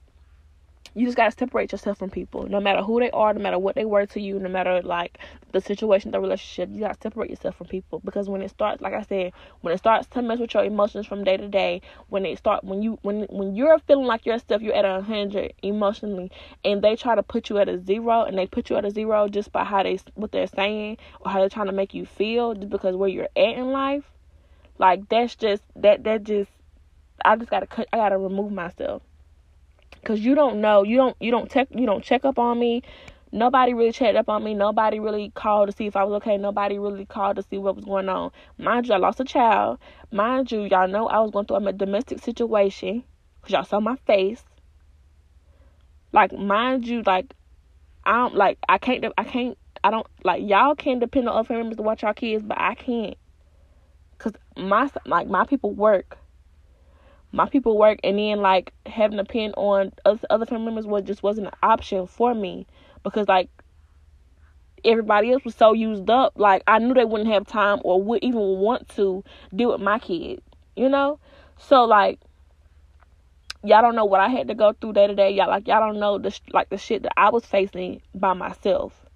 you 0.94 1.06
just 1.06 1.16
gotta 1.16 1.32
separate 1.32 1.72
yourself 1.72 1.98
from 1.98 2.10
people. 2.10 2.46
No 2.48 2.60
matter 2.60 2.80
who 2.80 3.00
they 3.00 3.10
are, 3.10 3.34
no 3.34 3.40
matter 3.40 3.58
what 3.58 3.74
they 3.74 3.84
were 3.84 4.06
to 4.06 4.20
you, 4.20 4.38
no 4.38 4.48
matter 4.48 4.80
like 4.82 5.18
the 5.50 5.60
situation, 5.60 6.12
the 6.12 6.20
relationship, 6.20 6.70
you 6.72 6.80
gotta 6.80 6.98
separate 7.00 7.30
yourself 7.30 7.56
from 7.56 7.66
people. 7.66 8.00
Because 8.04 8.28
when 8.28 8.42
it 8.42 8.50
starts, 8.50 8.80
like 8.80 8.94
I 8.94 9.02
said, 9.02 9.32
when 9.62 9.74
it 9.74 9.78
starts 9.78 10.06
to 10.08 10.22
mess 10.22 10.38
with 10.38 10.54
your 10.54 10.64
emotions 10.64 11.06
from 11.06 11.24
day 11.24 11.36
to 11.36 11.48
day, 11.48 11.82
when 12.08 12.24
it 12.24 12.38
start 12.38 12.62
when 12.62 12.80
you 12.80 12.98
when 13.02 13.22
when 13.24 13.56
you're 13.56 13.78
feeling 13.80 14.06
like 14.06 14.24
yourself, 14.24 14.62
you're 14.62 14.74
at 14.74 14.84
a 14.84 15.02
hundred 15.02 15.52
emotionally, 15.62 16.30
and 16.64 16.80
they 16.80 16.94
try 16.94 17.16
to 17.16 17.22
put 17.22 17.50
you 17.50 17.58
at 17.58 17.68
a 17.68 17.78
zero, 17.78 18.22
and 18.22 18.38
they 18.38 18.46
put 18.46 18.70
you 18.70 18.76
at 18.76 18.84
a 18.84 18.90
zero 18.90 19.28
just 19.28 19.50
by 19.50 19.64
how 19.64 19.82
they 19.82 19.98
what 20.14 20.30
they're 20.30 20.46
saying 20.46 20.98
or 21.20 21.30
how 21.32 21.40
they're 21.40 21.48
trying 21.48 21.66
to 21.66 21.72
make 21.72 21.92
you 21.92 22.06
feel, 22.06 22.54
just 22.54 22.70
because 22.70 22.94
where 22.94 23.08
you're 23.08 23.28
at 23.36 23.56
in 23.56 23.72
life. 23.72 24.04
Like 24.78 25.08
that's 25.08 25.34
just 25.34 25.62
that 25.76 26.04
that 26.04 26.22
just 26.22 26.50
I 27.24 27.34
just 27.34 27.50
gotta 27.50 27.66
cut. 27.66 27.88
I 27.92 27.96
gotta 27.96 28.18
remove 28.18 28.52
myself 28.52 29.02
because 30.04 30.20
you 30.20 30.34
don't 30.34 30.60
know. 30.60 30.82
You 30.82 30.96
don't. 30.98 31.16
You 31.20 31.30
don't 31.30 31.50
check. 31.50 31.68
You 31.70 31.86
don't 31.86 32.04
check 32.04 32.24
up 32.24 32.38
on 32.38 32.58
me. 32.58 32.82
Nobody 33.32 33.74
really 33.74 33.90
checked 33.90 34.16
up 34.16 34.28
on 34.28 34.44
me. 34.44 34.54
Nobody 34.54 35.00
really 35.00 35.32
called 35.34 35.68
to 35.68 35.76
see 35.76 35.86
if 35.86 35.96
I 35.96 36.04
was 36.04 36.14
okay. 36.18 36.36
Nobody 36.36 36.78
really 36.78 37.04
called 37.04 37.36
to 37.36 37.42
see 37.42 37.58
what 37.58 37.74
was 37.74 37.84
going 37.84 38.08
on. 38.08 38.30
Mind 38.58 38.86
you, 38.86 38.94
I 38.94 38.98
lost 38.98 39.18
a 39.18 39.24
child. 39.24 39.78
Mind 40.12 40.52
you, 40.52 40.62
y'all 40.62 40.86
know 40.86 41.08
I 41.08 41.18
was 41.18 41.32
going 41.32 41.46
through 41.46 41.66
a 41.66 41.72
domestic 41.72 42.22
situation 42.22 43.02
because 43.40 43.52
y'all 43.52 43.64
saw 43.64 43.80
my 43.80 43.96
face. 44.06 44.44
Like, 46.12 46.32
mind 46.32 46.86
you, 46.86 47.02
like, 47.04 47.34
I 48.04 48.12
don't 48.12 48.36
like. 48.36 48.58
I 48.68 48.78
can't. 48.78 49.04
I 49.18 49.24
can't. 49.24 49.58
I 49.82 49.90
don't 49.90 50.06
like. 50.22 50.42
Y'all 50.46 50.76
can 50.76 51.00
depend 51.00 51.28
on 51.28 51.36
other 51.36 51.56
members 51.56 51.76
to 51.78 51.82
watch 51.82 52.04
our 52.04 52.14
kids, 52.14 52.44
but 52.44 52.58
I 52.60 52.74
can't. 52.74 53.16
Cause 54.18 54.32
my 54.56 54.88
like 55.06 55.26
my 55.26 55.44
people 55.44 55.72
work 55.72 56.18
my 57.34 57.48
people 57.48 57.76
work 57.76 57.98
and 58.04 58.18
then 58.18 58.40
like 58.40 58.72
having 58.86 59.18
to 59.18 59.24
depend 59.24 59.54
on 59.56 59.92
us 60.04 60.20
other 60.30 60.46
family 60.46 60.66
members 60.66 60.86
was 60.86 61.02
just 61.02 61.22
wasn't 61.22 61.46
an 61.46 61.52
option 61.62 62.06
for 62.06 62.32
me 62.34 62.66
because 63.02 63.26
like 63.26 63.50
everybody 64.84 65.32
else 65.32 65.44
was 65.44 65.54
so 65.54 65.72
used 65.72 66.08
up. 66.08 66.32
Like 66.36 66.62
i 66.66 66.78
knew 66.78 66.94
they 66.94 67.04
wouldn't 67.04 67.30
have 67.30 67.46
time 67.46 67.80
or 67.82 68.00
would 68.00 68.22
even 68.22 68.40
want 68.40 68.88
to 68.90 69.24
deal 69.54 69.72
with 69.72 69.80
my 69.80 69.98
kid 69.98 70.40
you 70.76 70.88
know? 70.88 71.18
So 71.58 71.84
like 71.84 72.20
y'all 73.62 73.80
don't 73.80 73.96
know 73.96 74.04
what 74.04 74.20
i 74.20 74.28
had 74.28 74.48
to 74.48 74.54
go 74.54 74.72
through 74.72 74.92
day 74.92 75.06
to 75.06 75.14
day. 75.14 75.30
Y'all 75.30 75.48
like 75.48 75.66
y'all 75.66 75.80
don't 75.80 75.98
know 75.98 76.18
the 76.18 76.38
like 76.52 76.68
the 76.68 76.78
shit 76.78 77.02
that 77.02 77.12
i 77.16 77.30
was 77.30 77.44
facing 77.44 78.00
by 78.14 78.32
myself. 78.32 79.06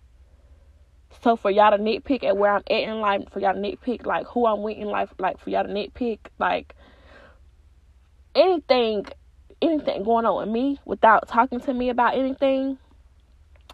So 1.22 1.36
for 1.36 1.50
y'all 1.50 1.76
to 1.76 1.82
nitpick 1.82 2.24
at 2.24 2.36
where 2.36 2.52
i'm 2.52 2.62
at 2.70 2.82
in 2.82 3.00
life 3.00 3.22
for 3.30 3.40
y'all 3.40 3.54
to 3.54 3.60
nitpick 3.60 4.06
like 4.06 4.26
who 4.26 4.46
i'm 4.46 4.62
with 4.62 4.76
in 4.76 4.88
life 4.88 5.12
like 5.18 5.38
for 5.38 5.50
y'all 5.50 5.64
to 5.64 5.70
nitpick 5.70 6.18
like 6.38 6.74
anything 8.38 9.04
anything 9.60 10.04
going 10.04 10.24
on 10.24 10.38
with 10.38 10.48
me 10.48 10.78
without 10.84 11.28
talking 11.28 11.60
to 11.60 11.74
me 11.74 11.88
about 11.88 12.14
anything 12.14 12.78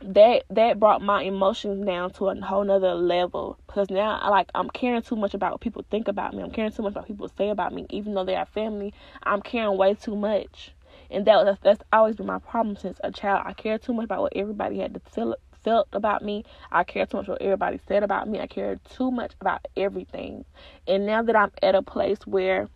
that 0.02 0.42
that 0.50 0.80
brought 0.80 1.02
my 1.02 1.22
emotions 1.22 1.86
down 1.86 2.10
to 2.10 2.28
a 2.28 2.40
whole 2.40 2.64
nother 2.64 2.94
level 2.94 3.58
because 3.66 3.90
now 3.90 4.18
I 4.20 4.28
like 4.28 4.48
I'm 4.54 4.68
caring 4.70 5.02
too 5.02 5.16
much 5.16 5.34
about 5.34 5.52
what 5.52 5.60
people 5.60 5.84
think 5.90 6.08
about 6.08 6.34
me. 6.34 6.42
I'm 6.42 6.50
caring 6.50 6.72
too 6.72 6.82
much 6.82 6.92
about 6.92 7.02
what 7.02 7.08
people 7.08 7.30
say 7.36 7.50
about 7.50 7.72
me, 7.72 7.86
even 7.90 8.14
though 8.14 8.24
they 8.24 8.34
are 8.34 8.46
family. 8.46 8.92
I'm 9.22 9.40
caring 9.40 9.76
way 9.76 9.94
too 9.94 10.16
much, 10.16 10.72
and 11.10 11.26
that 11.26 11.44
was, 11.44 11.58
that's 11.62 11.82
always 11.92 12.16
been 12.16 12.26
my 12.26 12.38
problem 12.38 12.76
since 12.76 12.98
a 13.04 13.12
child. 13.12 13.42
I 13.46 13.52
care 13.52 13.78
too 13.78 13.92
much 13.92 14.04
about 14.04 14.22
what 14.22 14.32
everybody 14.34 14.78
had 14.78 14.94
to 14.94 15.00
feel 15.00 15.36
felt 15.62 15.88
about 15.92 16.22
me. 16.22 16.44
I 16.72 16.84
care 16.84 17.06
too 17.06 17.18
much 17.18 17.28
what 17.28 17.40
everybody 17.40 17.80
said 17.86 18.02
about 18.02 18.28
me. 18.28 18.40
I 18.40 18.46
care 18.46 18.78
too 18.96 19.10
much 19.10 19.32
about 19.40 19.66
everything, 19.76 20.44
and 20.88 21.06
now 21.06 21.22
that 21.22 21.36
I'm 21.36 21.52
at 21.62 21.74
a 21.74 21.82
place 21.82 22.26
where 22.26 22.68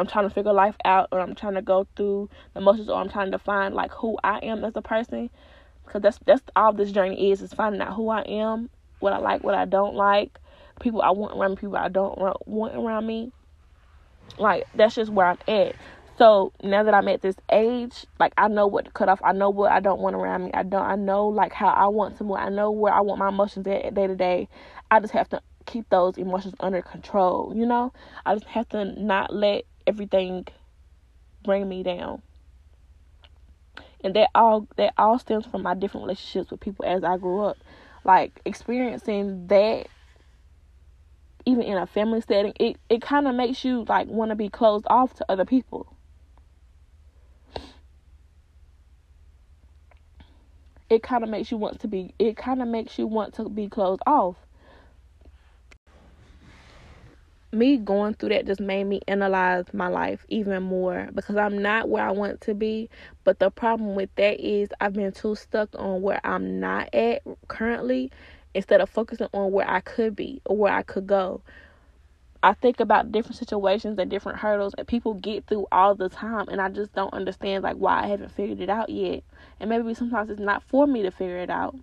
I'm 0.00 0.06
trying 0.06 0.28
to 0.28 0.34
figure 0.34 0.52
life 0.52 0.76
out 0.84 1.08
or 1.12 1.20
I'm 1.20 1.34
trying 1.34 1.54
to 1.54 1.62
go 1.62 1.86
through 1.96 2.30
the 2.54 2.60
emotions 2.60 2.88
or 2.88 3.00
I'm 3.00 3.08
trying 3.08 3.32
to 3.32 3.38
find 3.38 3.74
like 3.74 3.92
who 3.92 4.18
I 4.22 4.38
am 4.38 4.64
as 4.64 4.76
a 4.76 4.82
person 4.82 5.30
because 5.84 6.02
that's 6.02 6.18
that's 6.26 6.42
all 6.54 6.72
this 6.72 6.92
journey 6.92 7.30
is 7.30 7.42
is 7.42 7.52
finding 7.52 7.80
out 7.80 7.94
who 7.94 8.08
I 8.08 8.22
am, 8.22 8.70
what 9.00 9.12
I 9.12 9.18
like, 9.18 9.42
what 9.42 9.54
I 9.54 9.64
don't 9.64 9.94
like, 9.94 10.38
people 10.80 11.02
I 11.02 11.10
want 11.10 11.36
around 11.36 11.50
me, 11.50 11.56
people 11.56 11.76
I 11.76 11.88
don't 11.88 12.18
want 12.46 12.76
around 12.76 13.06
me. 13.06 13.32
Like 14.38 14.64
that's 14.74 14.94
just 14.94 15.10
where 15.10 15.26
I'm 15.26 15.38
at. 15.48 15.74
So 16.18 16.52
now 16.64 16.82
that 16.82 16.94
I'm 16.94 17.06
at 17.06 17.22
this 17.22 17.36
age, 17.50 18.04
like 18.18 18.32
I 18.36 18.48
know 18.48 18.66
what 18.66 18.86
to 18.86 18.90
cut 18.90 19.08
off. 19.08 19.20
I 19.22 19.32
know 19.32 19.50
what 19.50 19.70
I 19.70 19.80
don't 19.80 20.00
want 20.00 20.16
around 20.16 20.44
me. 20.44 20.50
I 20.52 20.64
don't. 20.64 20.82
I 20.82 20.96
know 20.96 21.28
like 21.28 21.52
how 21.52 21.68
I 21.68 21.86
want 21.86 22.18
to 22.18 22.24
move. 22.24 22.38
I 22.38 22.48
know 22.48 22.70
where 22.70 22.92
I 22.92 23.00
want 23.00 23.20
my 23.20 23.28
emotions 23.28 23.66
at 23.66 23.94
day 23.94 24.06
to 24.06 24.16
day. 24.16 24.48
I 24.90 24.98
just 25.00 25.12
have 25.12 25.28
to 25.30 25.40
keep 25.66 25.88
those 25.90 26.18
emotions 26.18 26.54
under 26.58 26.82
control. 26.82 27.52
You 27.54 27.66
know, 27.66 27.92
I 28.26 28.34
just 28.34 28.46
have 28.46 28.68
to 28.70 28.84
not 29.00 29.32
let 29.32 29.64
everything 29.88 30.46
bring 31.42 31.68
me 31.68 31.82
down. 31.82 32.22
And 34.04 34.14
that 34.14 34.30
all 34.34 34.68
that 34.76 34.92
all 34.96 35.18
stems 35.18 35.46
from 35.46 35.62
my 35.62 35.74
different 35.74 36.04
relationships 36.04 36.50
with 36.50 36.60
people 36.60 36.84
as 36.84 37.02
I 37.02 37.16
grew 37.16 37.42
up. 37.42 37.56
Like 38.04 38.40
experiencing 38.44 39.48
that 39.48 39.88
even 41.44 41.62
in 41.62 41.78
a 41.78 41.86
family 41.86 42.20
setting, 42.20 42.52
it, 42.60 42.76
it 42.88 43.02
kind 43.02 43.26
of 43.26 43.34
makes 43.34 43.64
you 43.64 43.84
like 43.88 44.06
want 44.06 44.30
to 44.30 44.36
be 44.36 44.48
closed 44.48 44.86
off 44.88 45.14
to 45.14 45.26
other 45.28 45.44
people. 45.44 45.96
It 50.90 51.02
kind 51.02 51.24
of 51.24 51.30
makes 51.30 51.50
you 51.50 51.56
want 51.56 51.80
to 51.80 51.88
be 51.88 52.14
it 52.18 52.36
kind 52.36 52.62
of 52.62 52.68
makes 52.68 52.98
you 52.98 53.06
want 53.06 53.34
to 53.34 53.48
be 53.48 53.68
closed 53.68 54.02
off 54.06 54.36
me 57.52 57.78
going 57.78 58.14
through 58.14 58.30
that 58.30 58.46
just 58.46 58.60
made 58.60 58.84
me 58.84 59.00
analyze 59.08 59.66
my 59.72 59.88
life 59.88 60.24
even 60.28 60.62
more 60.62 61.08
because 61.14 61.36
I'm 61.36 61.58
not 61.58 61.88
where 61.88 62.06
I 62.06 62.10
want 62.12 62.40
to 62.42 62.54
be. 62.54 62.90
But 63.24 63.38
the 63.38 63.50
problem 63.50 63.94
with 63.94 64.10
that 64.16 64.40
is 64.40 64.68
I've 64.80 64.92
been 64.94 65.12
too 65.12 65.34
stuck 65.34 65.70
on 65.76 66.02
where 66.02 66.20
I'm 66.24 66.60
not 66.60 66.94
at 66.94 67.22
currently 67.48 68.10
instead 68.54 68.80
of 68.80 68.90
focusing 68.90 69.28
on 69.32 69.52
where 69.52 69.68
I 69.68 69.80
could 69.80 70.14
be 70.16 70.42
or 70.44 70.56
where 70.56 70.72
I 70.72 70.82
could 70.82 71.06
go. 71.06 71.42
I 72.42 72.54
think 72.54 72.80
about 72.80 73.12
different 73.12 73.36
situations 73.36 73.98
and 73.98 74.10
different 74.10 74.38
hurdles 74.38 74.74
that 74.76 74.86
people 74.86 75.14
get 75.14 75.46
through 75.46 75.66
all 75.72 75.94
the 75.94 76.08
time 76.08 76.48
and 76.48 76.60
I 76.60 76.68
just 76.68 76.92
don't 76.94 77.12
understand 77.12 77.64
like 77.64 77.76
why 77.76 78.04
I 78.04 78.06
haven't 78.06 78.32
figured 78.32 78.60
it 78.60 78.70
out 78.70 78.90
yet. 78.90 79.24
And 79.58 79.70
maybe 79.70 79.94
sometimes 79.94 80.30
it's 80.30 80.40
not 80.40 80.62
for 80.62 80.86
me 80.86 81.02
to 81.02 81.10
figure 81.10 81.38
it 81.38 81.50
out 81.50 81.74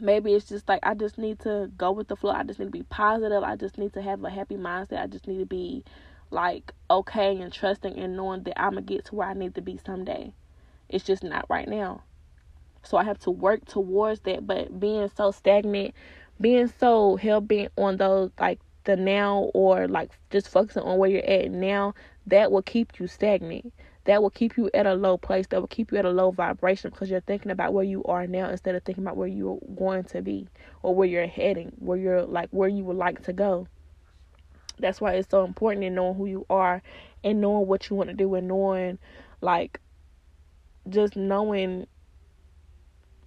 maybe 0.00 0.32
it's 0.32 0.46
just 0.46 0.68
like 0.68 0.80
I 0.82 0.94
just 0.94 1.18
need 1.18 1.40
to 1.40 1.70
go 1.76 1.92
with 1.92 2.08
the 2.08 2.16
flow. 2.16 2.32
I 2.32 2.42
just 2.42 2.58
need 2.58 2.66
to 2.66 2.70
be 2.70 2.82
positive. 2.84 3.42
I 3.42 3.56
just 3.56 3.78
need 3.78 3.92
to 3.94 4.02
have 4.02 4.22
a 4.24 4.30
happy 4.30 4.56
mindset. 4.56 5.00
I 5.00 5.06
just 5.06 5.26
need 5.26 5.38
to 5.38 5.46
be 5.46 5.84
like 6.30 6.72
okay 6.90 7.40
and 7.40 7.52
trusting 7.52 7.98
and 7.98 8.16
knowing 8.16 8.42
that 8.44 8.60
I'm 8.60 8.70
gonna 8.74 8.82
get 8.82 9.06
to 9.06 9.14
where 9.14 9.28
I 9.28 9.34
need 9.34 9.54
to 9.54 9.62
be 9.62 9.78
someday. 9.84 10.32
It's 10.88 11.04
just 11.04 11.22
not 11.22 11.46
right 11.48 11.68
now. 11.68 12.02
So 12.82 12.96
I 12.96 13.04
have 13.04 13.18
to 13.20 13.30
work 13.30 13.64
towards 13.66 14.20
that. 14.20 14.46
But 14.46 14.78
being 14.78 15.10
so 15.16 15.30
stagnant, 15.30 15.94
being 16.40 16.72
so 16.78 17.16
hell 17.16 17.40
bent 17.40 17.72
on 17.76 17.96
those 17.96 18.30
like 18.38 18.60
the 18.84 18.96
now 18.96 19.50
or 19.54 19.88
like 19.88 20.10
just 20.30 20.48
focusing 20.48 20.82
on 20.82 20.98
where 20.98 21.10
you're 21.10 21.24
at 21.24 21.50
now, 21.50 21.94
that 22.26 22.52
will 22.52 22.62
keep 22.62 22.98
you 22.98 23.06
stagnant 23.06 23.72
that 24.04 24.22
will 24.22 24.30
keep 24.30 24.56
you 24.56 24.70
at 24.74 24.86
a 24.86 24.94
low 24.94 25.16
place 25.16 25.46
that 25.48 25.60
will 25.60 25.66
keep 25.66 25.90
you 25.90 25.98
at 25.98 26.04
a 26.04 26.10
low 26.10 26.30
vibration 26.30 26.90
because 26.90 27.10
you're 27.10 27.20
thinking 27.20 27.50
about 27.50 27.72
where 27.72 27.84
you 27.84 28.04
are 28.04 28.26
now 28.26 28.48
instead 28.48 28.74
of 28.74 28.82
thinking 28.82 29.04
about 29.04 29.16
where 29.16 29.28
you're 29.28 29.58
going 29.76 30.04
to 30.04 30.20
be 30.20 30.48
or 30.82 30.94
where 30.94 31.08
you're 31.08 31.26
heading 31.26 31.72
where 31.78 31.98
you're 31.98 32.22
like 32.22 32.48
where 32.50 32.68
you 32.68 32.84
would 32.84 32.96
like 32.96 33.22
to 33.22 33.32
go. 33.32 33.66
That's 34.78 35.00
why 35.00 35.12
it's 35.14 35.30
so 35.30 35.44
important 35.44 35.84
in 35.84 35.94
knowing 35.94 36.16
who 36.16 36.26
you 36.26 36.46
are 36.50 36.82
and 37.22 37.40
knowing 37.40 37.66
what 37.66 37.88
you 37.88 37.96
want 37.96 38.10
to 38.10 38.14
do 38.14 38.34
and 38.34 38.48
knowing 38.48 38.98
like 39.40 39.80
just 40.88 41.16
knowing 41.16 41.86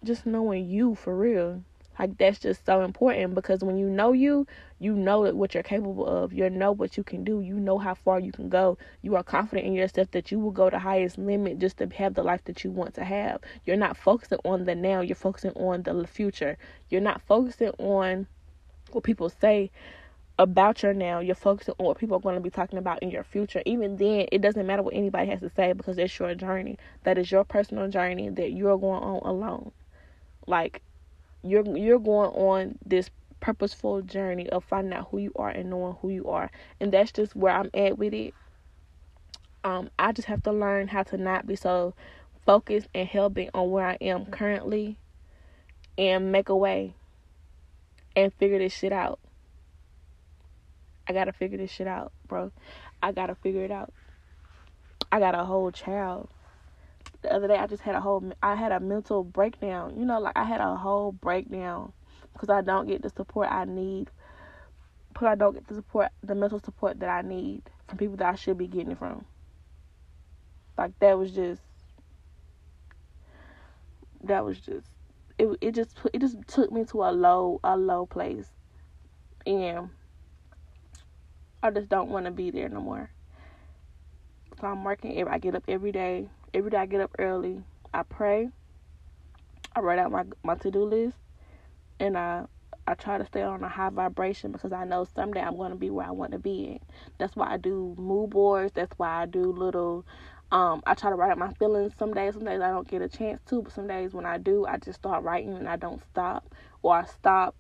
just 0.04 0.26
knowing 0.26 0.70
you 0.70 0.94
for 0.94 1.16
real 1.16 1.64
like 2.00 2.18
that's 2.18 2.40
just 2.40 2.66
so 2.66 2.82
important 2.82 3.34
because 3.34 3.64
when 3.64 3.78
you 3.78 3.90
know 3.90 4.14
you, 4.14 4.46
you 4.80 4.94
know 4.94 5.22
what 5.34 5.54
you're 5.54 5.64
capable 5.64 6.06
of. 6.06 6.32
You 6.32 6.50
know 6.50 6.72
what 6.72 6.98
you 6.98 7.04
can 7.04 7.24
do. 7.24 7.42
You 7.42 7.56
know 7.56 7.78
how 7.78 7.96
far 7.96 8.20
you 8.20 8.32
can 8.32 8.50
go. 8.50 8.78
You 9.02 9.16
are 9.16 9.24
confident 9.24 9.68
in 9.68 9.74
yourself 9.74 10.12
that 10.12 10.32
you 10.32 10.40
will 10.40 10.52
go 10.52 10.70
the 10.70 10.80
highest 10.80 11.18
limit 11.18 11.60
just 11.60 11.78
to 11.78 11.88
have 11.88 12.14
the 12.14 12.24
life 12.24 12.44
that 12.46 12.64
you 12.64 12.72
want 12.72 12.94
to 12.96 13.04
have. 13.04 13.42
You're 13.66 13.78
not 13.78 13.98
focusing 13.98 14.40
on 14.46 14.66
the 14.66 14.76
now, 14.76 15.02
you're 15.02 15.16
focusing 15.16 15.52
on 15.52 15.84
the 15.84 16.08
future. 16.08 16.58
You're 16.90 17.02
not 17.02 17.22
focusing 17.22 17.72
on 17.80 18.28
what 18.92 19.04
people 19.04 19.30
say 19.30 19.72
about 20.40 20.84
your 20.84 20.94
now. 20.94 21.20
You're 21.20 21.36
focusing 21.36 21.74
on 21.80 21.86
what 21.88 21.98
people 21.98 22.18
are 22.18 22.22
going 22.22 22.36
to 22.36 22.42
be 22.42 22.50
talking 22.50 22.78
about 22.78 23.02
in 23.02 23.10
your 23.10 23.24
future. 23.24 23.64
Even 23.66 23.98
then, 23.98 24.28
it 24.32 24.42
doesn't 24.42 24.68
matter 24.68 24.84
what 24.84 24.94
anybody 24.94 25.30
has 25.32 25.40
to 25.40 25.50
say 25.50 25.74
because 25.74 25.98
it's 25.98 26.18
your 26.20 26.36
journey. 26.36 26.78
That 27.04 27.18
is 27.18 27.32
your 27.32 27.44
personal 27.44 27.90
journey 27.90 28.30
that 28.30 28.52
you're 28.52 28.78
going 28.78 29.02
on 29.02 29.22
alone. 29.28 29.72
Like 30.46 30.82
you're 31.50 31.78
you're 31.78 32.00
going 32.00 32.32
on 32.32 32.78
this 32.86 33.10
purposeful 33.40 34.02
journey 34.02 34.50
of 34.50 34.64
finding 34.64 34.94
out 34.94 35.08
who 35.12 35.20
you 35.20 35.32
are 35.36 35.50
and 35.50 35.70
knowing 35.70 35.96
who 36.02 36.10
you 36.10 36.28
are. 36.30 36.50
And 36.80 36.92
that's 36.92 37.12
just 37.12 37.36
where 37.36 37.54
I'm 37.54 37.70
at 37.74 37.98
with 37.98 38.14
it. 38.14 38.34
Um, 39.64 39.90
I 40.00 40.12
just 40.12 40.28
have 40.28 40.44
to 40.44 40.52
learn 40.52 40.88
how 40.88 41.04
to 41.04 41.18
not 41.18 41.46
be 41.46 41.56
so 41.56 41.94
focused 42.46 42.88
and 42.96 43.08
hell 43.08 43.30
bent 43.30 43.52
on 43.54 43.70
where 43.70 43.86
I 43.86 43.98
am 44.00 44.26
currently 44.26 44.98
and 45.98 46.32
make 46.32 46.50
a 46.50 46.56
way 46.56 46.96
and 48.16 48.34
figure 48.34 48.60
this 48.60 48.74
shit 48.74 48.94
out. 48.94 49.20
I 51.08 51.14
gotta 51.14 51.34
figure 51.34 51.58
this 51.58 51.72
shit 51.72 51.88
out, 51.88 52.12
bro. 52.28 52.52
I 53.02 53.12
gotta 53.12 53.36
figure 53.36 53.64
it 53.64 53.72
out. 53.72 53.94
I 55.12 55.20
got 55.20 55.36
a 55.36 55.46
whole 55.46 55.72
child 55.72 56.30
the 57.28 57.36
other 57.36 57.48
day 57.48 57.58
I 57.58 57.68
just 57.68 57.84
had 57.84 57.96
a 57.96 58.00
whole 58.00 58.32
I 58.42 58.56
had 58.56 58.72
a 58.72 58.80
mental 58.80 59.24
breakdown. 59.24 59.98
You 59.98 60.06
know, 60.06 60.20
like 60.20 60.38
I 60.38 60.46
had 60.46 60.62
a 60.62 60.76
whole 60.76 61.12
breakdown 61.12 61.92
because 62.34 62.50
I 62.50 62.62
don't 62.62 62.88
get 62.88 63.02
the 63.02 63.10
support 63.10 63.52
I 63.52 63.66
need. 63.66 64.10
Because 65.10 65.28
I 65.28 65.36
don't 65.36 65.54
get 65.54 65.68
the 65.68 65.76
support, 65.76 66.10
the 66.24 66.36
mental 66.36 66.60
support 66.60 67.00
that 67.00 67.10
I 67.10 67.22
need 67.22 67.64
from 67.88 67.98
people 67.98 68.16
that 68.18 68.28
I 68.28 68.36
should 68.36 68.58
be 68.58 68.68
getting 68.68 68.92
it 68.92 68.98
from. 68.98 69.26
Like 70.78 70.98
that 71.00 71.18
was 71.18 71.32
just 71.32 71.62
that 74.24 74.46
was 74.46 74.60
just 74.60 74.88
it 75.38 75.50
it 75.60 75.76
just 75.76 75.98
it 76.14 76.20
just 76.20 76.38
took 76.48 76.72
me 76.72 76.86
to 76.86 77.04
a 77.04 77.12
low 77.12 77.60
a 77.64 77.76
low 77.76 78.06
place 78.06 78.48
and 79.46 79.90
I 81.62 81.72
just 81.72 81.90
don't 81.90 82.10
want 82.10 82.26
to 82.26 82.32
be 82.32 82.52
there 82.52 82.70
no 82.70 82.80
more. 82.80 83.10
So 84.62 84.68
I'm 84.68 84.84
working. 84.84 85.18
Every 85.18 85.34
I 85.34 85.40
get 85.40 85.56
up 85.56 85.64
every 85.68 85.92
day. 85.92 86.30
Every 86.54 86.72
day 86.72 86.78
I 86.78 86.86
get 86.86 87.02
up 87.02 87.12
early. 87.20 87.62
I 87.94 88.04
pray. 88.04 88.50
I 89.76 89.80
write 89.82 90.00
out 90.00 90.12
my 90.12 90.24
my 90.44 90.56
to 90.56 90.72
do 90.72 90.84
list, 90.84 91.18
and 92.00 92.18
I 92.18 92.46
I 92.88 92.94
try 92.94 93.18
to 93.18 93.26
stay 93.26 93.42
on 93.42 93.64
a 93.64 93.70
high 93.70 93.90
vibration 93.90 94.54
because 94.54 94.72
I 94.72 94.86
know 94.86 95.04
someday 95.04 95.42
I'm 95.42 95.58
going 95.58 95.72
to 95.72 95.78
be 95.78 95.90
where 95.90 96.08
I 96.08 96.12
want 96.12 96.32
to 96.32 96.40
be. 96.40 96.80
That's 97.18 97.36
why 97.36 97.52
I 97.52 97.58
do 97.58 97.94
mood 97.98 98.30
boards. 98.30 98.72
That's 98.74 98.98
why 98.98 99.24
I 99.24 99.26
do 99.26 99.52
little. 99.52 100.06
Um, 100.52 100.82
I 100.88 100.94
try 100.94 101.10
to 101.10 101.18
write 101.18 101.32
out 101.32 101.38
my 101.38 101.52
feelings. 101.54 101.94
Some 102.00 102.14
days, 102.14 102.36
some 102.36 102.46
days 102.46 102.62
I 102.62 102.70
don't 102.70 102.88
get 102.88 103.02
a 103.02 103.10
chance 103.10 103.42
to, 103.48 103.62
but 103.62 103.74
some 103.74 103.88
days 103.88 104.14
when 104.14 104.26
I 104.26 104.38
do, 104.38 104.66
I 104.66 104.78
just 104.78 105.00
start 105.00 105.24
writing 105.26 105.58
and 105.58 105.68
I 105.68 105.76
don't 105.76 106.02
stop, 106.10 106.56
or 106.82 106.96
I 106.96 107.06
stop 107.06 107.56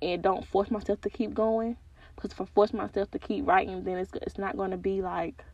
and 0.00 0.22
don't 0.22 0.46
force 0.46 0.70
myself 0.70 1.02
to 1.02 1.10
keep 1.10 1.34
going. 1.34 1.76
Because 2.14 2.32
if 2.32 2.40
I 2.40 2.46
force 2.46 2.72
myself 2.72 3.10
to 3.10 3.18
keep 3.18 3.46
writing, 3.46 3.84
then 3.84 3.98
it's 3.98 4.12
it's 4.22 4.38
not 4.38 4.56
going 4.56 4.70
to 4.70 4.78
be 4.78 5.02
like 5.02 5.44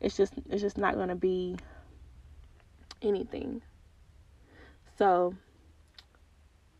it's 0.00 0.16
just 0.16 0.34
it's 0.50 0.62
just 0.62 0.76
not 0.76 0.94
going 0.94 1.08
to 1.08 1.14
be 1.14 1.56
anything. 3.06 3.62
So 4.98 5.34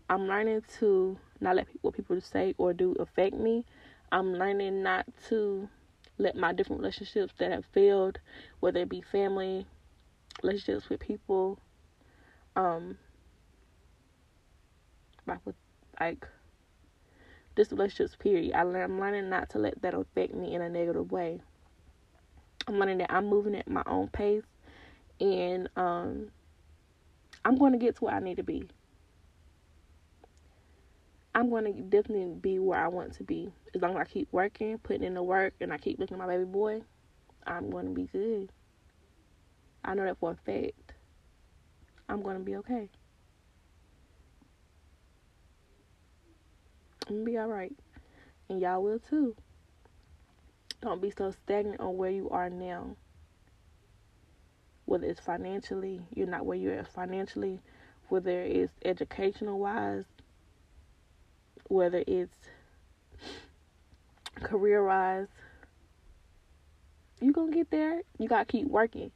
I'm 0.09 0.27
learning 0.27 0.63
to 0.79 1.19
not 1.41 1.57
let 1.57 1.67
what 1.83 1.95
people 1.95 2.21
say 2.21 2.55
or 2.59 2.73
do 2.73 2.93
affect 2.99 3.35
me. 3.35 3.65
I'm 4.13 4.35
learning 4.35 4.83
not 4.83 5.07
to 5.29 5.69
let 6.19 6.37
my 6.37 6.53
different 6.53 6.81
relationships 6.81 7.35
that 7.39 7.51
have 7.51 7.65
failed, 7.67 8.19
whether 8.61 8.81
it 8.81 8.89
be 8.89 9.03
family, 9.03 9.67
relationships 10.43 10.89
with 10.89 11.01
people, 11.01 11.59
um, 12.55 12.97
like 15.27 15.45
with 15.45 15.57
like 16.01 16.27
this 17.57 17.73
relationships 17.73 18.17
period. 18.17 18.55
I 18.55 18.63
learn, 18.63 18.83
I'm 18.83 19.01
learning 19.01 19.29
not 19.29 19.51
to 19.51 19.59
let 19.59 19.81
that 19.83 19.95
affect 19.95 20.35
me 20.35 20.55
in 20.55 20.63
a 20.63 20.69
negative 20.69 21.11
way. 21.11 21.41
I'm 22.69 22.79
learning 22.79 22.99
that 22.99 23.13
I'm 23.13 23.27
moving 23.27 23.55
at 23.55 23.69
my 23.69 23.83
own 23.87 24.09
pace 24.09 24.45
and 25.21 25.69
um, 25.77 26.29
I'm 27.45 27.57
going 27.57 27.73
to 27.73 27.79
get 27.79 27.97
to 27.97 28.05
where 28.05 28.15
I 28.15 28.21
need 28.21 28.37
to 28.37 28.43
be. 28.43 28.69
I'm 31.35 31.51
going 31.51 31.65
to 31.65 31.73
definitely 31.83 32.35
be 32.41 32.59
where 32.59 32.83
I 32.83 32.89
want 32.89 33.13
to 33.15 33.25
be. 33.25 33.53
As 33.75 33.83
long 33.83 33.93
as 33.93 33.99
I 33.99 34.05
keep 34.05 34.29
working, 34.33 34.79
putting 34.79 35.05
in 35.05 35.15
the 35.15 35.23
work, 35.23 35.55
and 35.61 35.73
I 35.73 35.77
keep 35.77 35.99
looking 35.99 36.15
at 36.15 36.19
my 36.19 36.27
baby 36.27 36.45
boy, 36.45 36.81
I'm 37.47 37.69
going 37.71 37.87
to 37.87 37.93
be 37.93 38.05
good. 38.05 38.51
I 39.85 39.95
know 39.95 40.05
that 40.05 40.19
for 40.19 40.33
a 40.33 40.35
fact. 40.35 40.95
I'm 42.09 42.23
going 42.23 42.39
to 42.39 42.43
be 42.43 42.57
okay. 42.57 42.89
I'm 47.07 47.17
going 47.17 47.25
to 47.27 47.31
be 47.31 47.39
alright. 47.39 47.77
And 48.49 48.61
y'all 48.61 48.83
will 48.83 48.99
too. 48.99 49.37
Don't 50.81 51.03
be 51.03 51.11
so 51.11 51.33
stagnant 51.33 51.81
on 51.81 51.97
where 51.97 52.11
you 52.11 52.31
are 52.31 52.49
now. 52.49 52.97
Whether 54.87 55.07
it's 55.07 55.21
financially, 55.21 56.01
you're 56.15 56.27
not 56.27 56.47
where 56.47 56.57
you're 56.57 56.75
at 56.75 56.89
financially, 56.89 57.61
whether 58.09 58.41
it's 58.43 58.73
educational 58.85 59.59
wise, 59.59 60.05
whether 61.69 62.03
it's 62.07 62.35
career 64.43 64.85
wise. 64.87 65.27
You 67.21 67.33
gonna 67.33 67.53
get 67.53 67.71
there. 67.71 68.03
You 68.19 68.29
gotta 68.29 68.45
keep 68.45 68.69
working. 68.69 69.11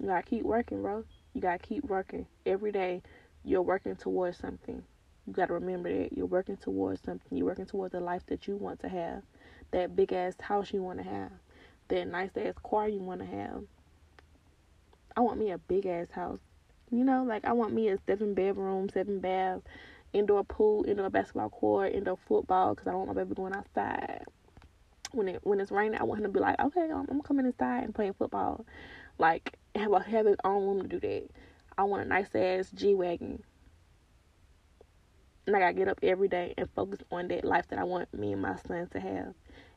You 0.00 0.06
gotta 0.08 0.22
keep 0.22 0.42
working, 0.42 0.82
bro. 0.82 1.04
You 1.34 1.40
gotta 1.40 1.58
keep 1.58 1.84
working. 1.84 2.26
Every 2.44 2.72
day 2.72 3.02
you're 3.44 3.62
working 3.62 3.96
towards 3.96 4.38
something. 4.38 4.82
You 5.26 5.32
gotta 5.32 5.54
remember 5.54 5.92
that 5.92 6.12
you're 6.12 6.26
working 6.26 6.56
towards 6.56 7.02
something. 7.02 7.36
You're 7.36 7.46
working 7.46 7.66
towards 7.66 7.92
the 7.92 8.00
life 8.00 8.22
that 8.26 8.48
you 8.48 8.56
want 8.56 8.80
to 8.80 8.88
have. 8.88 9.22
That 9.70 9.94
big 9.94 10.12
ass 10.12 10.34
house 10.40 10.72
you 10.72 10.82
wanna 10.82 11.02
have. 11.02 11.30
That 11.88 12.08
nice 12.08 12.30
ass 12.36 12.54
car 12.62 12.88
you 12.88 13.00
wanna 13.00 13.26
have. 13.26 13.62
I 15.16 15.20
want 15.20 15.38
me 15.38 15.50
a 15.50 15.58
big 15.58 15.86
ass 15.86 16.10
house. 16.10 16.40
You 16.90 17.04
know, 17.04 17.24
like 17.24 17.44
I 17.44 17.52
want 17.52 17.72
me 17.72 17.88
a 17.88 17.98
seven 18.06 18.34
bedroom, 18.34 18.88
seven 18.88 19.18
bath, 19.20 19.60
indoor 20.12 20.44
pool, 20.44 20.84
indoor 20.86 21.10
basketball 21.10 21.50
court, 21.50 21.92
indoor 21.92 22.18
football 22.28 22.74
because 22.74 22.86
I 22.86 22.90
don't 22.90 23.06
want 23.06 23.16
my 23.16 23.22
baby 23.22 23.34
going 23.34 23.54
outside. 23.54 24.24
When 25.12 25.28
it 25.28 25.40
when 25.42 25.60
it's 25.60 25.70
raining, 25.70 26.00
I 26.00 26.04
want 26.04 26.20
him 26.20 26.26
to 26.26 26.32
be 26.32 26.40
like, 26.40 26.60
okay, 26.60 26.82
I'm, 26.82 27.06
I'm 27.10 27.22
coming 27.22 27.46
inside 27.46 27.84
and 27.84 27.94
playing 27.94 28.14
football. 28.14 28.66
Like 29.18 29.58
have 29.74 29.92
a 29.92 30.00
have 30.00 30.26
his 30.26 30.36
own 30.44 30.66
room 30.66 30.82
to 30.82 30.88
do 30.88 31.00
that. 31.00 31.28
I 31.78 31.84
want 31.84 32.04
a 32.04 32.08
nice 32.08 32.34
ass 32.34 32.70
G 32.74 32.94
wagon. 32.94 33.42
And 35.46 35.54
I 35.54 35.60
gotta 35.60 35.74
get 35.74 35.88
up 35.88 36.00
every 36.02 36.28
day 36.28 36.54
and 36.58 36.68
focus 36.74 37.00
on 37.12 37.28
that 37.28 37.44
life 37.44 37.68
that 37.68 37.78
I 37.78 37.84
want 37.84 38.12
me 38.12 38.32
and 38.32 38.42
my 38.42 38.56
son 38.66 38.88
to 38.92 39.00
have. 39.00 39.34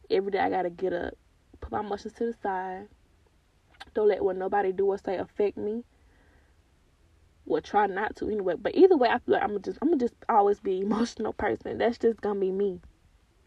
Every 0.10 0.32
day 0.32 0.39
I 0.39 0.50
gotta 0.50 0.72
get 0.72 0.93
up, 0.93 1.13
put 1.62 1.72
my 1.72 1.80
emotions 1.80 2.13
to 2.13 2.26
the 2.26 2.34
side. 2.41 2.88
Don't 3.93 4.08
let 4.08 4.24
what 4.24 4.36
nobody 4.38 4.72
do 4.72 4.86
or 4.86 4.98
say 4.98 5.17
affect 5.17 5.58
me. 5.58 5.84
Well 7.45 7.62
try 7.62 7.88
not 7.88 8.15
to 8.17 8.30
anyway. 8.30 8.56
But 8.60 8.76
either 8.76 8.98
way 8.98 9.10
i 9.10 9.19
feel 9.19 9.34
like 9.36 9.43
i'm 9.43 9.62
just 9.62 9.78
i'm 9.82 9.98
just 9.98 10.13
always 10.28 10.60
be 10.60 10.82
emotional 10.82 11.34
person. 11.34 11.78
That's 11.78 11.98
just 11.98 12.22
gonna 12.22 12.39
be 12.39 12.52
me. 12.52 12.80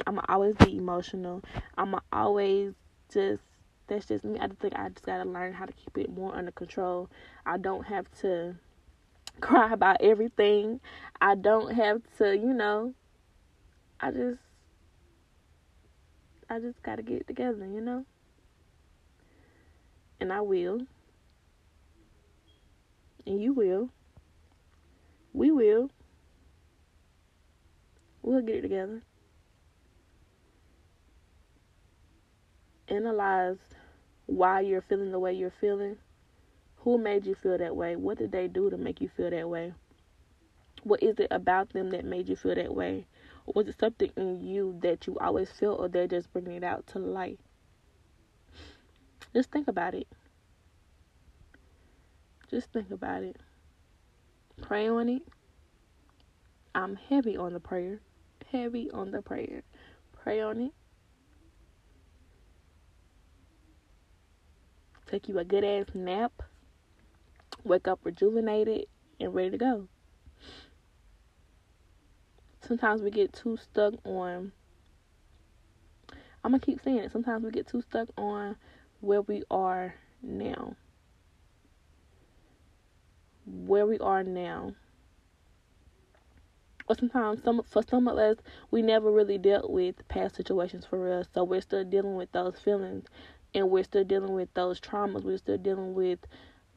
I'm 0.06 0.16
gonna 0.16 0.26
always 0.28 0.56
be 0.56 0.76
emotional. 0.76 1.42
I'm 1.76 1.92
gonna 1.92 2.02
always 2.12 2.74
just 3.12 3.42
that's 3.86 4.06
just 4.06 4.24
me. 4.24 4.38
I 4.40 4.46
just 4.48 4.60
think 4.60 4.74
i 4.76 4.88
just 4.88 5.06
gotta 5.06 5.28
learn 5.28 5.52
how 5.52 5.66
to 5.66 5.72
keep 5.72 5.96
it 5.98 6.10
more 6.10 6.34
under 6.34 6.52
control. 6.52 7.10
I 7.46 7.58
don't 7.58 7.84
have 7.84 8.10
to 8.20 8.56
cry 9.40 9.72
about 9.72 10.00
everything. 10.00 10.80
I 11.20 11.34
don't 11.34 11.74
have 11.74 12.02
to 12.18 12.36
you 12.36 12.52
know 12.52 12.94
i 14.02 14.10
just 14.10 14.40
i 16.48 16.58
just 16.58 16.82
gotta 16.82 17.02
get 17.02 17.20
it 17.20 17.26
together 17.26 17.66
you 17.66 17.80
know 17.80 18.04
and 20.20 20.32
i 20.32 20.40
will 20.40 20.80
and 23.26 23.42
you 23.42 23.52
will. 23.52 23.88
We 25.32 25.50
will. 25.50 25.90
We'll 28.22 28.42
get 28.42 28.56
it 28.56 28.62
together. 28.62 29.02
Analyze 32.88 33.56
why 34.26 34.60
you're 34.60 34.82
feeling 34.82 35.12
the 35.12 35.18
way 35.18 35.32
you're 35.32 35.52
feeling. 35.60 35.96
Who 36.78 36.98
made 36.98 37.26
you 37.26 37.34
feel 37.34 37.58
that 37.58 37.74
way? 37.74 37.96
What 37.96 38.18
did 38.18 38.32
they 38.32 38.48
do 38.48 38.70
to 38.70 38.76
make 38.76 39.00
you 39.00 39.08
feel 39.16 39.30
that 39.30 39.48
way? 39.48 39.72
What 40.82 41.02
is 41.02 41.18
it 41.18 41.28
about 41.30 41.72
them 41.72 41.90
that 41.90 42.04
made 42.04 42.28
you 42.28 42.36
feel 42.36 42.54
that 42.54 42.74
way? 42.74 43.06
Was 43.46 43.68
it 43.68 43.76
something 43.78 44.10
in 44.16 44.40
you 44.40 44.78
that 44.82 45.06
you 45.06 45.18
always 45.18 45.50
felt, 45.50 45.80
or 45.80 45.88
they're 45.88 46.06
just 46.06 46.32
bringing 46.32 46.54
it 46.54 46.64
out 46.64 46.86
to 46.88 46.98
light? 46.98 47.40
Just 49.34 49.50
think 49.50 49.68
about 49.68 49.94
it. 49.94 50.06
Just 52.50 52.72
think 52.72 52.90
about 52.90 53.22
it. 53.22 53.36
Pray 54.60 54.88
on 54.88 55.08
it. 55.08 55.22
I'm 56.74 56.96
heavy 56.96 57.36
on 57.36 57.52
the 57.52 57.60
prayer. 57.60 58.00
Heavy 58.50 58.90
on 58.90 59.10
the 59.10 59.22
prayer. 59.22 59.62
Pray 60.12 60.40
on 60.40 60.60
it. 60.60 60.72
Take 65.06 65.28
you 65.28 65.38
a 65.38 65.44
good 65.44 65.64
ass 65.64 65.86
nap. 65.94 66.32
Wake 67.64 67.88
up 67.88 68.00
rejuvenated 68.02 68.86
and 69.20 69.34
ready 69.34 69.50
to 69.50 69.58
go. 69.58 69.88
Sometimes 72.66 73.02
we 73.02 73.10
get 73.10 73.32
too 73.32 73.56
stuck 73.56 73.94
on 74.04 74.52
I'm 76.44 76.50
gonna 76.50 76.58
keep 76.58 76.82
saying 76.82 76.98
it. 76.98 77.12
Sometimes 77.12 77.44
we 77.44 77.50
get 77.50 77.68
too 77.68 77.82
stuck 77.82 78.08
on 78.16 78.56
where 79.00 79.22
we 79.22 79.42
are 79.50 79.94
now 80.22 80.76
where 83.46 83.86
we 83.86 83.98
are 83.98 84.22
now. 84.22 84.74
Or 86.88 86.96
sometimes 86.96 87.42
some 87.42 87.62
for 87.64 87.82
some 87.82 88.08
of 88.08 88.18
us 88.18 88.36
we 88.70 88.82
never 88.82 89.10
really 89.10 89.38
dealt 89.38 89.70
with 89.70 90.06
past 90.08 90.36
situations 90.36 90.84
for 90.84 91.12
us. 91.12 91.26
So 91.32 91.44
we're 91.44 91.60
still 91.60 91.84
dealing 91.84 92.16
with 92.16 92.32
those 92.32 92.58
feelings 92.58 93.06
and 93.54 93.70
we're 93.70 93.84
still 93.84 94.04
dealing 94.04 94.32
with 94.32 94.52
those 94.54 94.80
traumas. 94.80 95.24
We're 95.24 95.38
still 95.38 95.58
dealing 95.58 95.94
with 95.94 96.18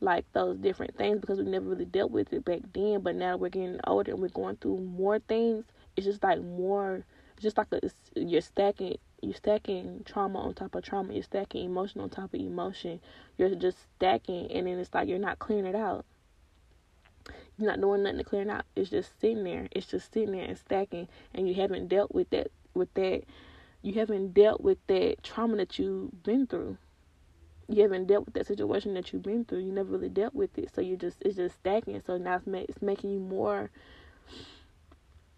like 0.01 0.25
those 0.33 0.57
different 0.57 0.95
things 0.97 1.19
because 1.19 1.39
we 1.39 1.45
never 1.45 1.65
really 1.67 1.85
dealt 1.85 2.11
with 2.11 2.31
it 2.33 2.45
back 2.45 2.61
then. 2.73 3.01
But 3.01 3.15
now 3.15 3.35
we're 3.37 3.49
getting 3.49 3.79
older 3.85 4.11
and 4.11 4.21
we're 4.21 4.29
going 4.29 4.57
through 4.57 4.77
more 4.79 5.19
things. 5.19 5.65
It's 5.95 6.05
just 6.05 6.23
like 6.23 6.41
more. 6.41 7.05
It's 7.35 7.43
just 7.43 7.57
like 7.57 7.67
a, 7.71 7.81
you're 8.15 8.41
stacking 8.41 8.97
you're 9.25 9.33
stacking 9.33 10.03
trauma 10.05 10.39
on 10.39 10.53
top 10.53 10.75
of 10.75 10.83
trauma. 10.83 11.13
You're 11.13 11.23
stacking 11.23 11.65
emotion 11.65 12.01
on 12.01 12.09
top 12.09 12.33
of 12.33 12.39
emotion. 12.39 12.99
You're 13.37 13.55
just 13.55 13.77
stacking, 13.97 14.51
and 14.51 14.67
then 14.67 14.79
it's 14.79 14.93
like 14.93 15.07
you're 15.07 15.19
not 15.19 15.39
clearing 15.39 15.65
it 15.65 15.75
out. 15.75 16.05
You're 17.57 17.69
not 17.69 17.81
doing 17.81 18.03
nothing 18.03 18.19
to 18.19 18.23
clear 18.23 18.41
it 18.43 18.49
out. 18.49 18.65
It's 18.75 18.89
just 18.89 19.19
sitting 19.19 19.43
there. 19.43 19.67
It's 19.71 19.87
just 19.87 20.13
sitting 20.13 20.31
there 20.33 20.45
and 20.45 20.57
stacking, 20.57 21.07
and 21.33 21.47
you 21.47 21.55
haven't 21.55 21.87
dealt 21.87 22.13
with 22.13 22.29
that. 22.29 22.51
With 22.73 22.93
that, 22.95 23.23
you 23.81 23.93
haven't 23.93 24.33
dealt 24.33 24.61
with 24.61 24.77
that 24.87 25.23
trauma 25.23 25.55
that 25.57 25.79
you've 25.79 26.23
been 26.23 26.45
through. 26.45 26.77
You 27.67 27.81
haven't 27.81 28.05
dealt 28.05 28.25
with 28.25 28.35
that 28.35 28.45
situation 28.45 28.93
that 28.93 29.11
you've 29.11 29.23
been 29.23 29.45
through. 29.45 29.59
You 29.59 29.71
never 29.71 29.91
really 29.91 30.09
dealt 30.09 30.35
with 30.35 30.57
it, 30.57 30.69
so 30.73 30.81
you 30.81 30.97
just 30.97 31.17
it's 31.21 31.37
just 31.37 31.55
stacking. 31.55 32.01
So 32.05 32.17
now 32.17 32.35
it's, 32.35 32.47
ma- 32.47 32.65
it's 32.69 32.81
making 32.81 33.11
you 33.11 33.19
more 33.19 33.71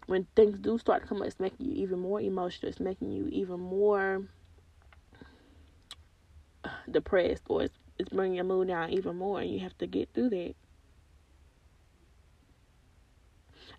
when 0.08 0.26
things 0.34 0.58
do 0.58 0.78
start 0.78 1.02
to 1.02 1.08
come 1.08 1.20
up, 1.20 1.26
it's 1.26 1.38
making 1.38 1.66
you 1.66 1.74
even 1.74 1.98
more 1.98 2.18
emotional. 2.18 2.70
It's 2.70 2.80
making 2.80 3.12
you 3.12 3.28
even 3.30 3.60
more 3.60 4.22
uh, 6.64 6.70
depressed, 6.90 7.42
or 7.50 7.64
it's, 7.64 7.74
it's 7.98 8.08
bringing 8.08 8.36
your 8.36 8.44
mood 8.44 8.68
down 8.68 8.90
even 8.90 9.16
more, 9.16 9.38
and 9.40 9.50
you 9.50 9.60
have 9.60 9.76
to 9.78 9.86
get 9.86 10.08
through 10.14 10.30
that. 10.30 10.54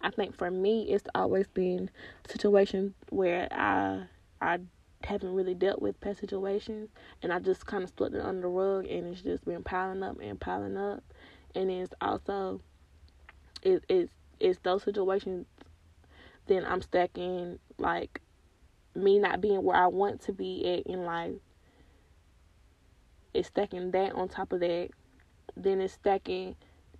I 0.01 0.11
think 0.11 0.37
for 0.37 0.51
me, 0.51 0.83
it's 0.91 1.07
always 1.15 1.47
been 1.47 1.89
situations 2.27 2.93
where 3.09 3.47
I 3.51 4.03
I 4.39 4.59
haven't 5.03 5.33
really 5.33 5.55
dealt 5.55 5.81
with 5.81 5.99
past 5.99 6.19
situations, 6.19 6.89
and 7.23 7.33
I 7.33 7.39
just 7.39 7.65
kind 7.65 7.83
of 7.83 7.91
swept 7.97 8.13
it 8.13 8.21
under 8.21 8.41
the 8.43 8.47
rug, 8.49 8.85
and 8.85 9.07
it's 9.07 9.23
just 9.23 9.45
been 9.45 9.63
piling 9.63 10.03
up 10.03 10.19
and 10.21 10.39
piling 10.39 10.77
up, 10.77 11.03
and 11.55 11.71
it's 11.71 11.93
also 11.99 12.61
it, 13.63 13.83
it's 13.89 14.13
it's 14.39 14.59
those 14.59 14.83
situations 14.83 15.47
then 16.49 16.65
I'm 16.65 16.81
stacking 16.81 17.59
like 17.77 18.21
me 18.95 19.19
not 19.19 19.39
being 19.39 19.63
where 19.63 19.77
I 19.77 19.87
want 19.87 20.21
to 20.23 20.33
be 20.33 20.65
at 20.65 20.91
in 20.91 21.05
life. 21.05 21.35
It's 23.33 23.47
stacking 23.47 23.91
that 23.91 24.13
on 24.13 24.27
top 24.27 24.51
of 24.51 24.59
that. 24.59 24.89
Then 25.55 25.79
it's 25.79 25.93
stacking 25.93 26.55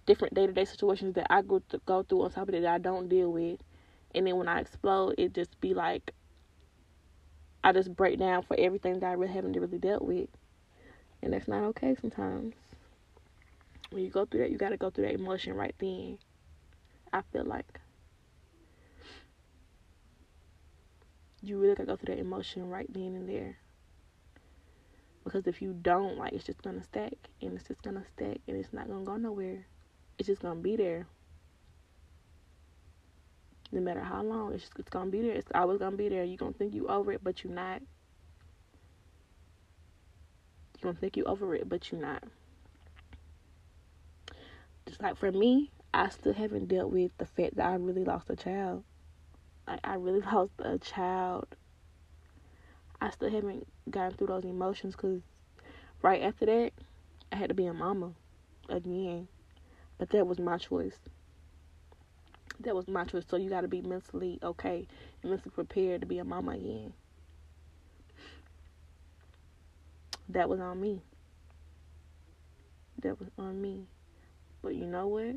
different 0.05 0.33
day 0.33 0.47
to 0.47 0.53
day 0.53 0.65
situations 0.65 1.15
that 1.15 1.27
I 1.31 1.41
go 1.41 1.61
to 1.69 1.81
go 1.85 2.03
through 2.03 2.23
on 2.23 2.31
top 2.31 2.47
of 2.47 2.53
that, 2.53 2.61
that 2.61 2.73
I 2.73 2.77
don't 2.77 3.09
deal 3.09 3.31
with. 3.31 3.59
And 4.15 4.25
then 4.25 4.37
when 4.37 4.47
I 4.47 4.59
explode, 4.59 5.15
it 5.17 5.33
just 5.33 5.59
be 5.59 5.73
like 5.73 6.13
I 7.63 7.73
just 7.73 7.95
break 7.95 8.19
down 8.19 8.43
for 8.43 8.55
everything 8.57 8.99
that 8.99 9.07
I 9.07 9.13
really 9.13 9.33
haven't 9.33 9.59
really 9.59 9.79
dealt 9.79 10.03
with. 10.03 10.29
And 11.21 11.33
that's 11.33 11.47
not 11.47 11.63
okay 11.63 11.95
sometimes. 11.99 12.53
When 13.89 14.03
you 14.03 14.09
go 14.09 14.25
through 14.25 14.41
that, 14.41 14.51
you 14.51 14.57
got 14.57 14.69
to 14.69 14.77
go 14.77 14.91
through 14.91 15.05
that 15.05 15.15
emotion 15.15 15.55
right 15.55 15.75
then. 15.79 16.19
I 17.11 17.21
feel 17.33 17.43
like. 17.43 17.78
You 21.41 21.57
really 21.57 21.75
gotta 21.75 21.87
go 21.87 21.95
through 21.95 22.15
that 22.15 22.21
emotion 22.21 22.69
right 22.69 22.91
then 22.91 23.15
and 23.15 23.29
there. 23.29 23.57
Because 25.23 25.47
if 25.47 25.61
you 25.61 25.73
don't, 25.73 26.17
like, 26.17 26.33
it's 26.33 26.45
just 26.45 26.61
gonna 26.61 26.83
stack 26.83 27.13
and 27.41 27.53
it's 27.53 27.67
just 27.67 27.81
gonna 27.81 28.03
stack 28.15 28.37
and 28.47 28.57
it's 28.57 28.73
not 28.73 28.87
gonna 28.87 29.05
go 29.05 29.15
nowhere. 29.17 29.65
It's 30.17 30.27
just 30.27 30.41
gonna 30.41 30.59
be 30.59 30.75
there. 30.75 31.07
No 33.71 33.81
matter 33.81 34.01
how 34.01 34.23
long, 34.23 34.53
it's 34.53 34.63
just 34.63 34.79
it's 34.79 34.89
gonna 34.89 35.11
be 35.11 35.21
there. 35.21 35.33
It's 35.33 35.51
always 35.53 35.79
gonna 35.79 35.95
be 35.95 36.09
there. 36.09 36.23
You're 36.23 36.37
gonna 36.37 36.53
think 36.53 36.73
you 36.73 36.87
over 36.87 37.11
it, 37.11 37.23
but 37.23 37.43
you're 37.43 37.53
not. 37.53 37.81
You're 40.81 40.91
gonna 40.91 40.99
think 40.99 41.15
you 41.15 41.25
over 41.25 41.53
it, 41.53 41.69
but 41.69 41.91
you're 41.91 42.01
not. 42.01 42.23
Just 44.87 45.01
like 45.01 45.17
for 45.17 45.31
me, 45.31 45.69
I 45.93 46.09
still 46.09 46.33
haven't 46.33 46.67
dealt 46.67 46.91
with 46.91 47.11
the 47.17 47.25
fact 47.25 47.57
that 47.57 47.67
I 47.67 47.75
really 47.75 48.03
lost 48.03 48.29
a 48.29 48.35
child. 48.35 48.83
Like 49.69 49.79
I 49.83 49.93
really 49.95 50.21
lost 50.33 50.51
a 50.59 50.77
child. 50.79 51.47
I 53.01 53.11
still 53.11 53.29
haven't 53.29 53.67
gotten 53.89 54.17
through 54.17 54.27
those 54.27 54.43
emotions 54.43 54.95
because 54.95 55.21
right 56.01 56.21
after 56.21 56.45
that, 56.47 56.71
I 57.31 57.35
had 57.35 57.49
to 57.49 57.55
be 57.55 57.67
a 57.67 57.73
mama 57.73 58.11
again. 58.67 59.27
But 59.97 60.09
that 60.09 60.27
was 60.27 60.39
my 60.39 60.57
choice. 60.57 60.97
That 62.61 62.75
was 62.75 62.87
my 62.87 63.05
choice. 63.05 63.23
So 63.29 63.37
you 63.37 63.49
got 63.49 63.61
to 63.61 63.67
be 63.67 63.81
mentally 63.81 64.39
okay 64.43 64.87
and 65.21 65.31
mentally 65.31 65.51
prepared 65.51 66.01
to 66.01 66.07
be 66.07 66.17
a 66.19 66.25
mama 66.25 66.51
again. 66.51 66.93
That 70.29 70.49
was 70.49 70.59
on 70.59 70.81
me. 70.81 71.01
That 73.01 73.19
was 73.19 73.29
on 73.37 73.61
me. 73.61 73.85
But 74.61 74.75
you 74.75 74.85
know 74.85 75.07
what? 75.07 75.35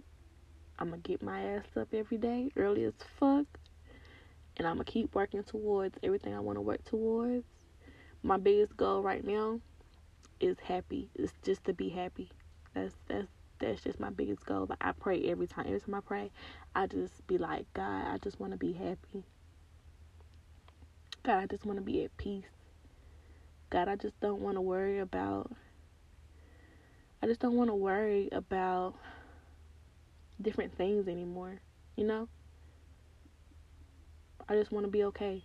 I'm 0.79 0.88
going 0.88 1.01
to 1.01 1.09
get 1.09 1.23
my 1.23 1.40
ass 1.42 1.64
up 1.77 1.95
every 1.95 2.18
day, 2.18 2.51
early 2.57 2.85
as 2.85 2.95
fuck, 3.18 3.47
and 4.56 4.66
I'm 4.66 4.74
gonna 4.74 4.84
keep 4.84 5.14
working 5.14 5.42
towards 5.42 5.98
everything 6.02 6.34
I 6.34 6.40
want 6.40 6.56
to 6.56 6.62
work 6.62 6.84
towards. 6.84 7.44
My 8.22 8.36
biggest 8.36 8.76
goal 8.76 9.02
right 9.02 9.24
now 9.24 9.60
is 10.40 10.58
happy. 10.60 11.08
It's 11.14 11.32
just 11.42 11.64
to 11.64 11.72
be 11.72 11.88
happy. 11.88 12.30
That's 12.74 12.94
that's 13.08 13.28
that's 13.58 13.82
just 13.82 14.00
my 14.00 14.10
biggest 14.10 14.44
goal. 14.44 14.66
But 14.66 14.78
I 14.80 14.92
pray 14.92 15.22
every 15.24 15.46
time. 15.46 15.66
Every 15.66 15.80
time 15.80 15.94
I 15.94 16.00
pray, 16.00 16.30
I 16.74 16.86
just 16.86 17.26
be 17.26 17.38
like, 17.38 17.66
God, 17.74 18.06
I 18.06 18.18
just 18.18 18.40
want 18.40 18.52
to 18.52 18.58
be 18.58 18.72
happy. 18.72 19.24
God, 21.22 21.38
I 21.38 21.46
just 21.46 21.64
want 21.64 21.78
to 21.78 21.84
be 21.84 22.04
at 22.04 22.16
peace. 22.16 22.44
God, 23.70 23.88
I 23.88 23.96
just 23.96 24.18
don't 24.20 24.40
want 24.40 24.56
to 24.56 24.60
worry 24.60 24.98
about. 24.98 25.50
I 27.22 27.26
just 27.26 27.40
don't 27.40 27.56
want 27.56 27.70
to 27.70 27.74
worry 27.74 28.28
about 28.32 28.94
different 30.40 30.76
things 30.76 31.08
anymore. 31.08 31.60
You 31.96 32.04
know. 32.04 32.28
I 34.52 34.54
just 34.54 34.70
want 34.70 34.84
to 34.84 34.92
be 34.92 35.04
okay. 35.04 35.42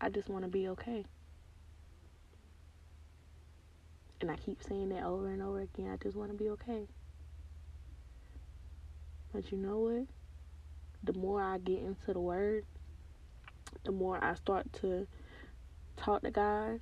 I 0.00 0.08
just 0.08 0.28
want 0.28 0.44
to 0.44 0.48
be 0.48 0.68
okay. 0.68 1.04
And 4.20 4.30
I 4.30 4.36
keep 4.36 4.62
saying 4.62 4.90
that 4.90 5.02
over 5.02 5.32
and 5.32 5.42
over 5.42 5.62
again. 5.62 5.90
I 5.92 5.96
just 5.96 6.16
want 6.16 6.30
to 6.30 6.36
be 6.36 6.48
okay. 6.50 6.86
But 9.32 9.50
you 9.50 9.58
know 9.58 9.78
what? 9.78 10.06
The 11.02 11.18
more 11.18 11.42
I 11.42 11.58
get 11.58 11.80
into 11.80 12.12
the 12.12 12.20
word, 12.20 12.64
the 13.82 13.90
more 13.90 14.22
I 14.22 14.34
start 14.34 14.72
to 14.74 15.08
talk 15.96 16.22
to 16.22 16.30
God. 16.30 16.78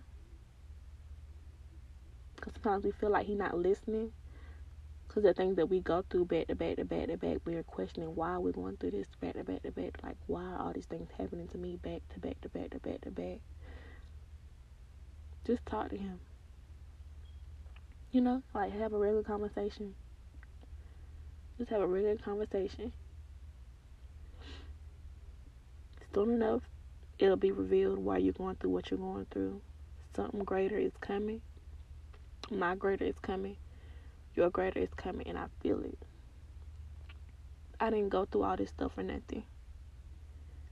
Because 2.36 2.52
sometimes 2.52 2.84
we 2.84 2.90
feel 2.90 3.08
like 3.08 3.24
He's 3.24 3.38
not 3.38 3.56
listening. 3.56 4.12
Because 5.08 5.22
the 5.22 5.32
things 5.32 5.56
that 5.56 5.70
we 5.70 5.80
go 5.80 6.04
through 6.10 6.26
back 6.26 6.48
to 6.48 6.54
back 6.54 6.76
to 6.76 6.84
back 6.84 7.06
to 7.08 7.16
back, 7.16 7.38
we're 7.46 7.62
questioning 7.62 8.14
why 8.14 8.36
we're 8.36 8.52
going 8.52 8.76
through 8.76 8.90
this 8.90 9.06
back 9.20 9.34
to 9.34 9.42
back 9.42 9.62
to 9.62 9.72
back. 9.72 9.96
Like, 10.02 10.16
why 10.26 10.44
are 10.44 10.58
all 10.58 10.72
these 10.74 10.84
things 10.84 11.08
happening 11.16 11.48
to 11.48 11.58
me 11.58 11.76
back 11.76 12.02
to 12.12 12.20
back 12.20 12.38
to 12.42 12.48
back 12.50 12.70
to 12.70 12.78
back 12.78 13.00
to 13.00 13.10
back? 13.10 13.38
Just 15.46 15.64
talk 15.64 15.88
to 15.90 15.96
him. 15.96 16.20
You 18.12 18.20
know, 18.20 18.42
like 18.54 18.72
have 18.78 18.92
a 18.92 18.98
regular 18.98 19.22
conversation. 19.22 19.94
Just 21.56 21.70
have 21.70 21.80
a 21.80 21.86
regular 21.86 22.16
conversation. 22.16 22.92
Soon 26.14 26.34
enough, 26.34 26.62
it'll 27.18 27.36
be 27.36 27.50
revealed 27.50 27.98
why 27.98 28.18
you're 28.18 28.32
going 28.34 28.56
through 28.56 28.70
what 28.70 28.90
you're 28.90 28.98
going 28.98 29.26
through. 29.30 29.60
Something 30.14 30.44
greater 30.44 30.76
is 30.76 30.92
coming. 31.00 31.40
My 32.50 32.74
greater 32.74 33.04
is 33.04 33.18
coming 33.20 33.56
your 34.34 34.50
greater 34.50 34.80
is 34.80 34.92
coming 34.96 35.26
and 35.26 35.38
I 35.38 35.46
feel 35.62 35.80
it. 35.82 35.98
I 37.80 37.90
didn't 37.90 38.08
go 38.08 38.24
through 38.24 38.42
all 38.42 38.56
this 38.56 38.70
stuff 38.70 38.94
for 38.94 39.02
nothing. 39.02 39.44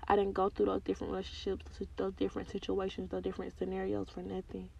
I 0.09 0.17
didn't 0.17 0.35
go 0.35 0.51
through 0.51 0.67
those 0.67 0.83
different 0.83 1.13
relationships, 1.13 1.65
those 1.97 2.15
different 2.15 2.51
situations, 2.51 3.11
those 3.11 3.23
different 3.23 3.57
scenarios 3.59 4.09
for 4.13 4.23
nothing. 4.23 4.71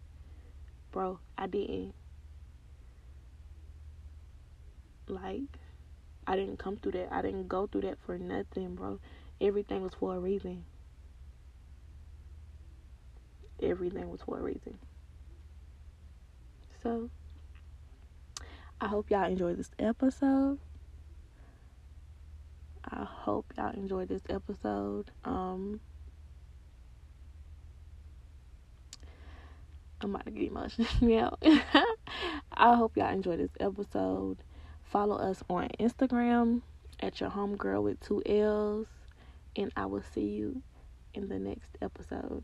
Bro, 0.91 1.19
I 1.37 1.47
didn't. 1.47 1.93
Like, 5.07 5.59
I 6.25 6.35
didn't 6.35 6.59
come 6.59 6.77
through 6.77 6.93
that. 6.93 7.09
I 7.11 7.21
didn't 7.21 7.47
go 7.47 7.67
through 7.67 7.81
that 7.81 7.97
for 8.05 8.17
nothing, 8.17 8.75
bro. 8.75 8.99
Everything 9.39 9.81
was 9.81 9.93
for 9.93 10.15
a 10.15 10.19
reason. 10.19 10.65
Everything 13.61 14.09
was 14.09 14.21
for 14.21 14.39
a 14.39 14.41
reason. 14.41 14.77
So, 16.83 17.09
I 18.79 18.87
hope 18.87 19.09
y'all 19.09 19.25
enjoyed 19.25 19.57
this 19.57 19.71
episode. 19.79 20.59
I 22.85 23.03
hope 23.03 23.51
y'all 23.57 23.73
enjoyed 23.73 24.07
this 24.07 24.21
episode. 24.29 25.09
Um, 25.25 25.79
I'm 29.99 30.13
about 30.13 30.25
to 30.25 30.31
get 30.31 30.49
emotional 30.49 30.87
now. 31.01 31.37
I 32.53 32.75
hope 32.75 32.95
y'all 32.95 33.11
enjoyed 33.11 33.39
this 33.39 33.51
episode. 33.59 34.37
Follow 34.83 35.17
us 35.17 35.43
on 35.49 35.69
Instagram 35.79 36.61
at 36.99 37.19
your 37.19 37.31
homegirl 37.31 37.81
with 37.81 37.99
two 37.99 38.21
L's, 38.25 38.87
and 39.55 39.71
I 39.75 39.87
will 39.87 40.03
see 40.13 40.21
you 40.21 40.61
in 41.15 41.29
the 41.29 41.39
next 41.39 41.77
episode. 41.81 42.43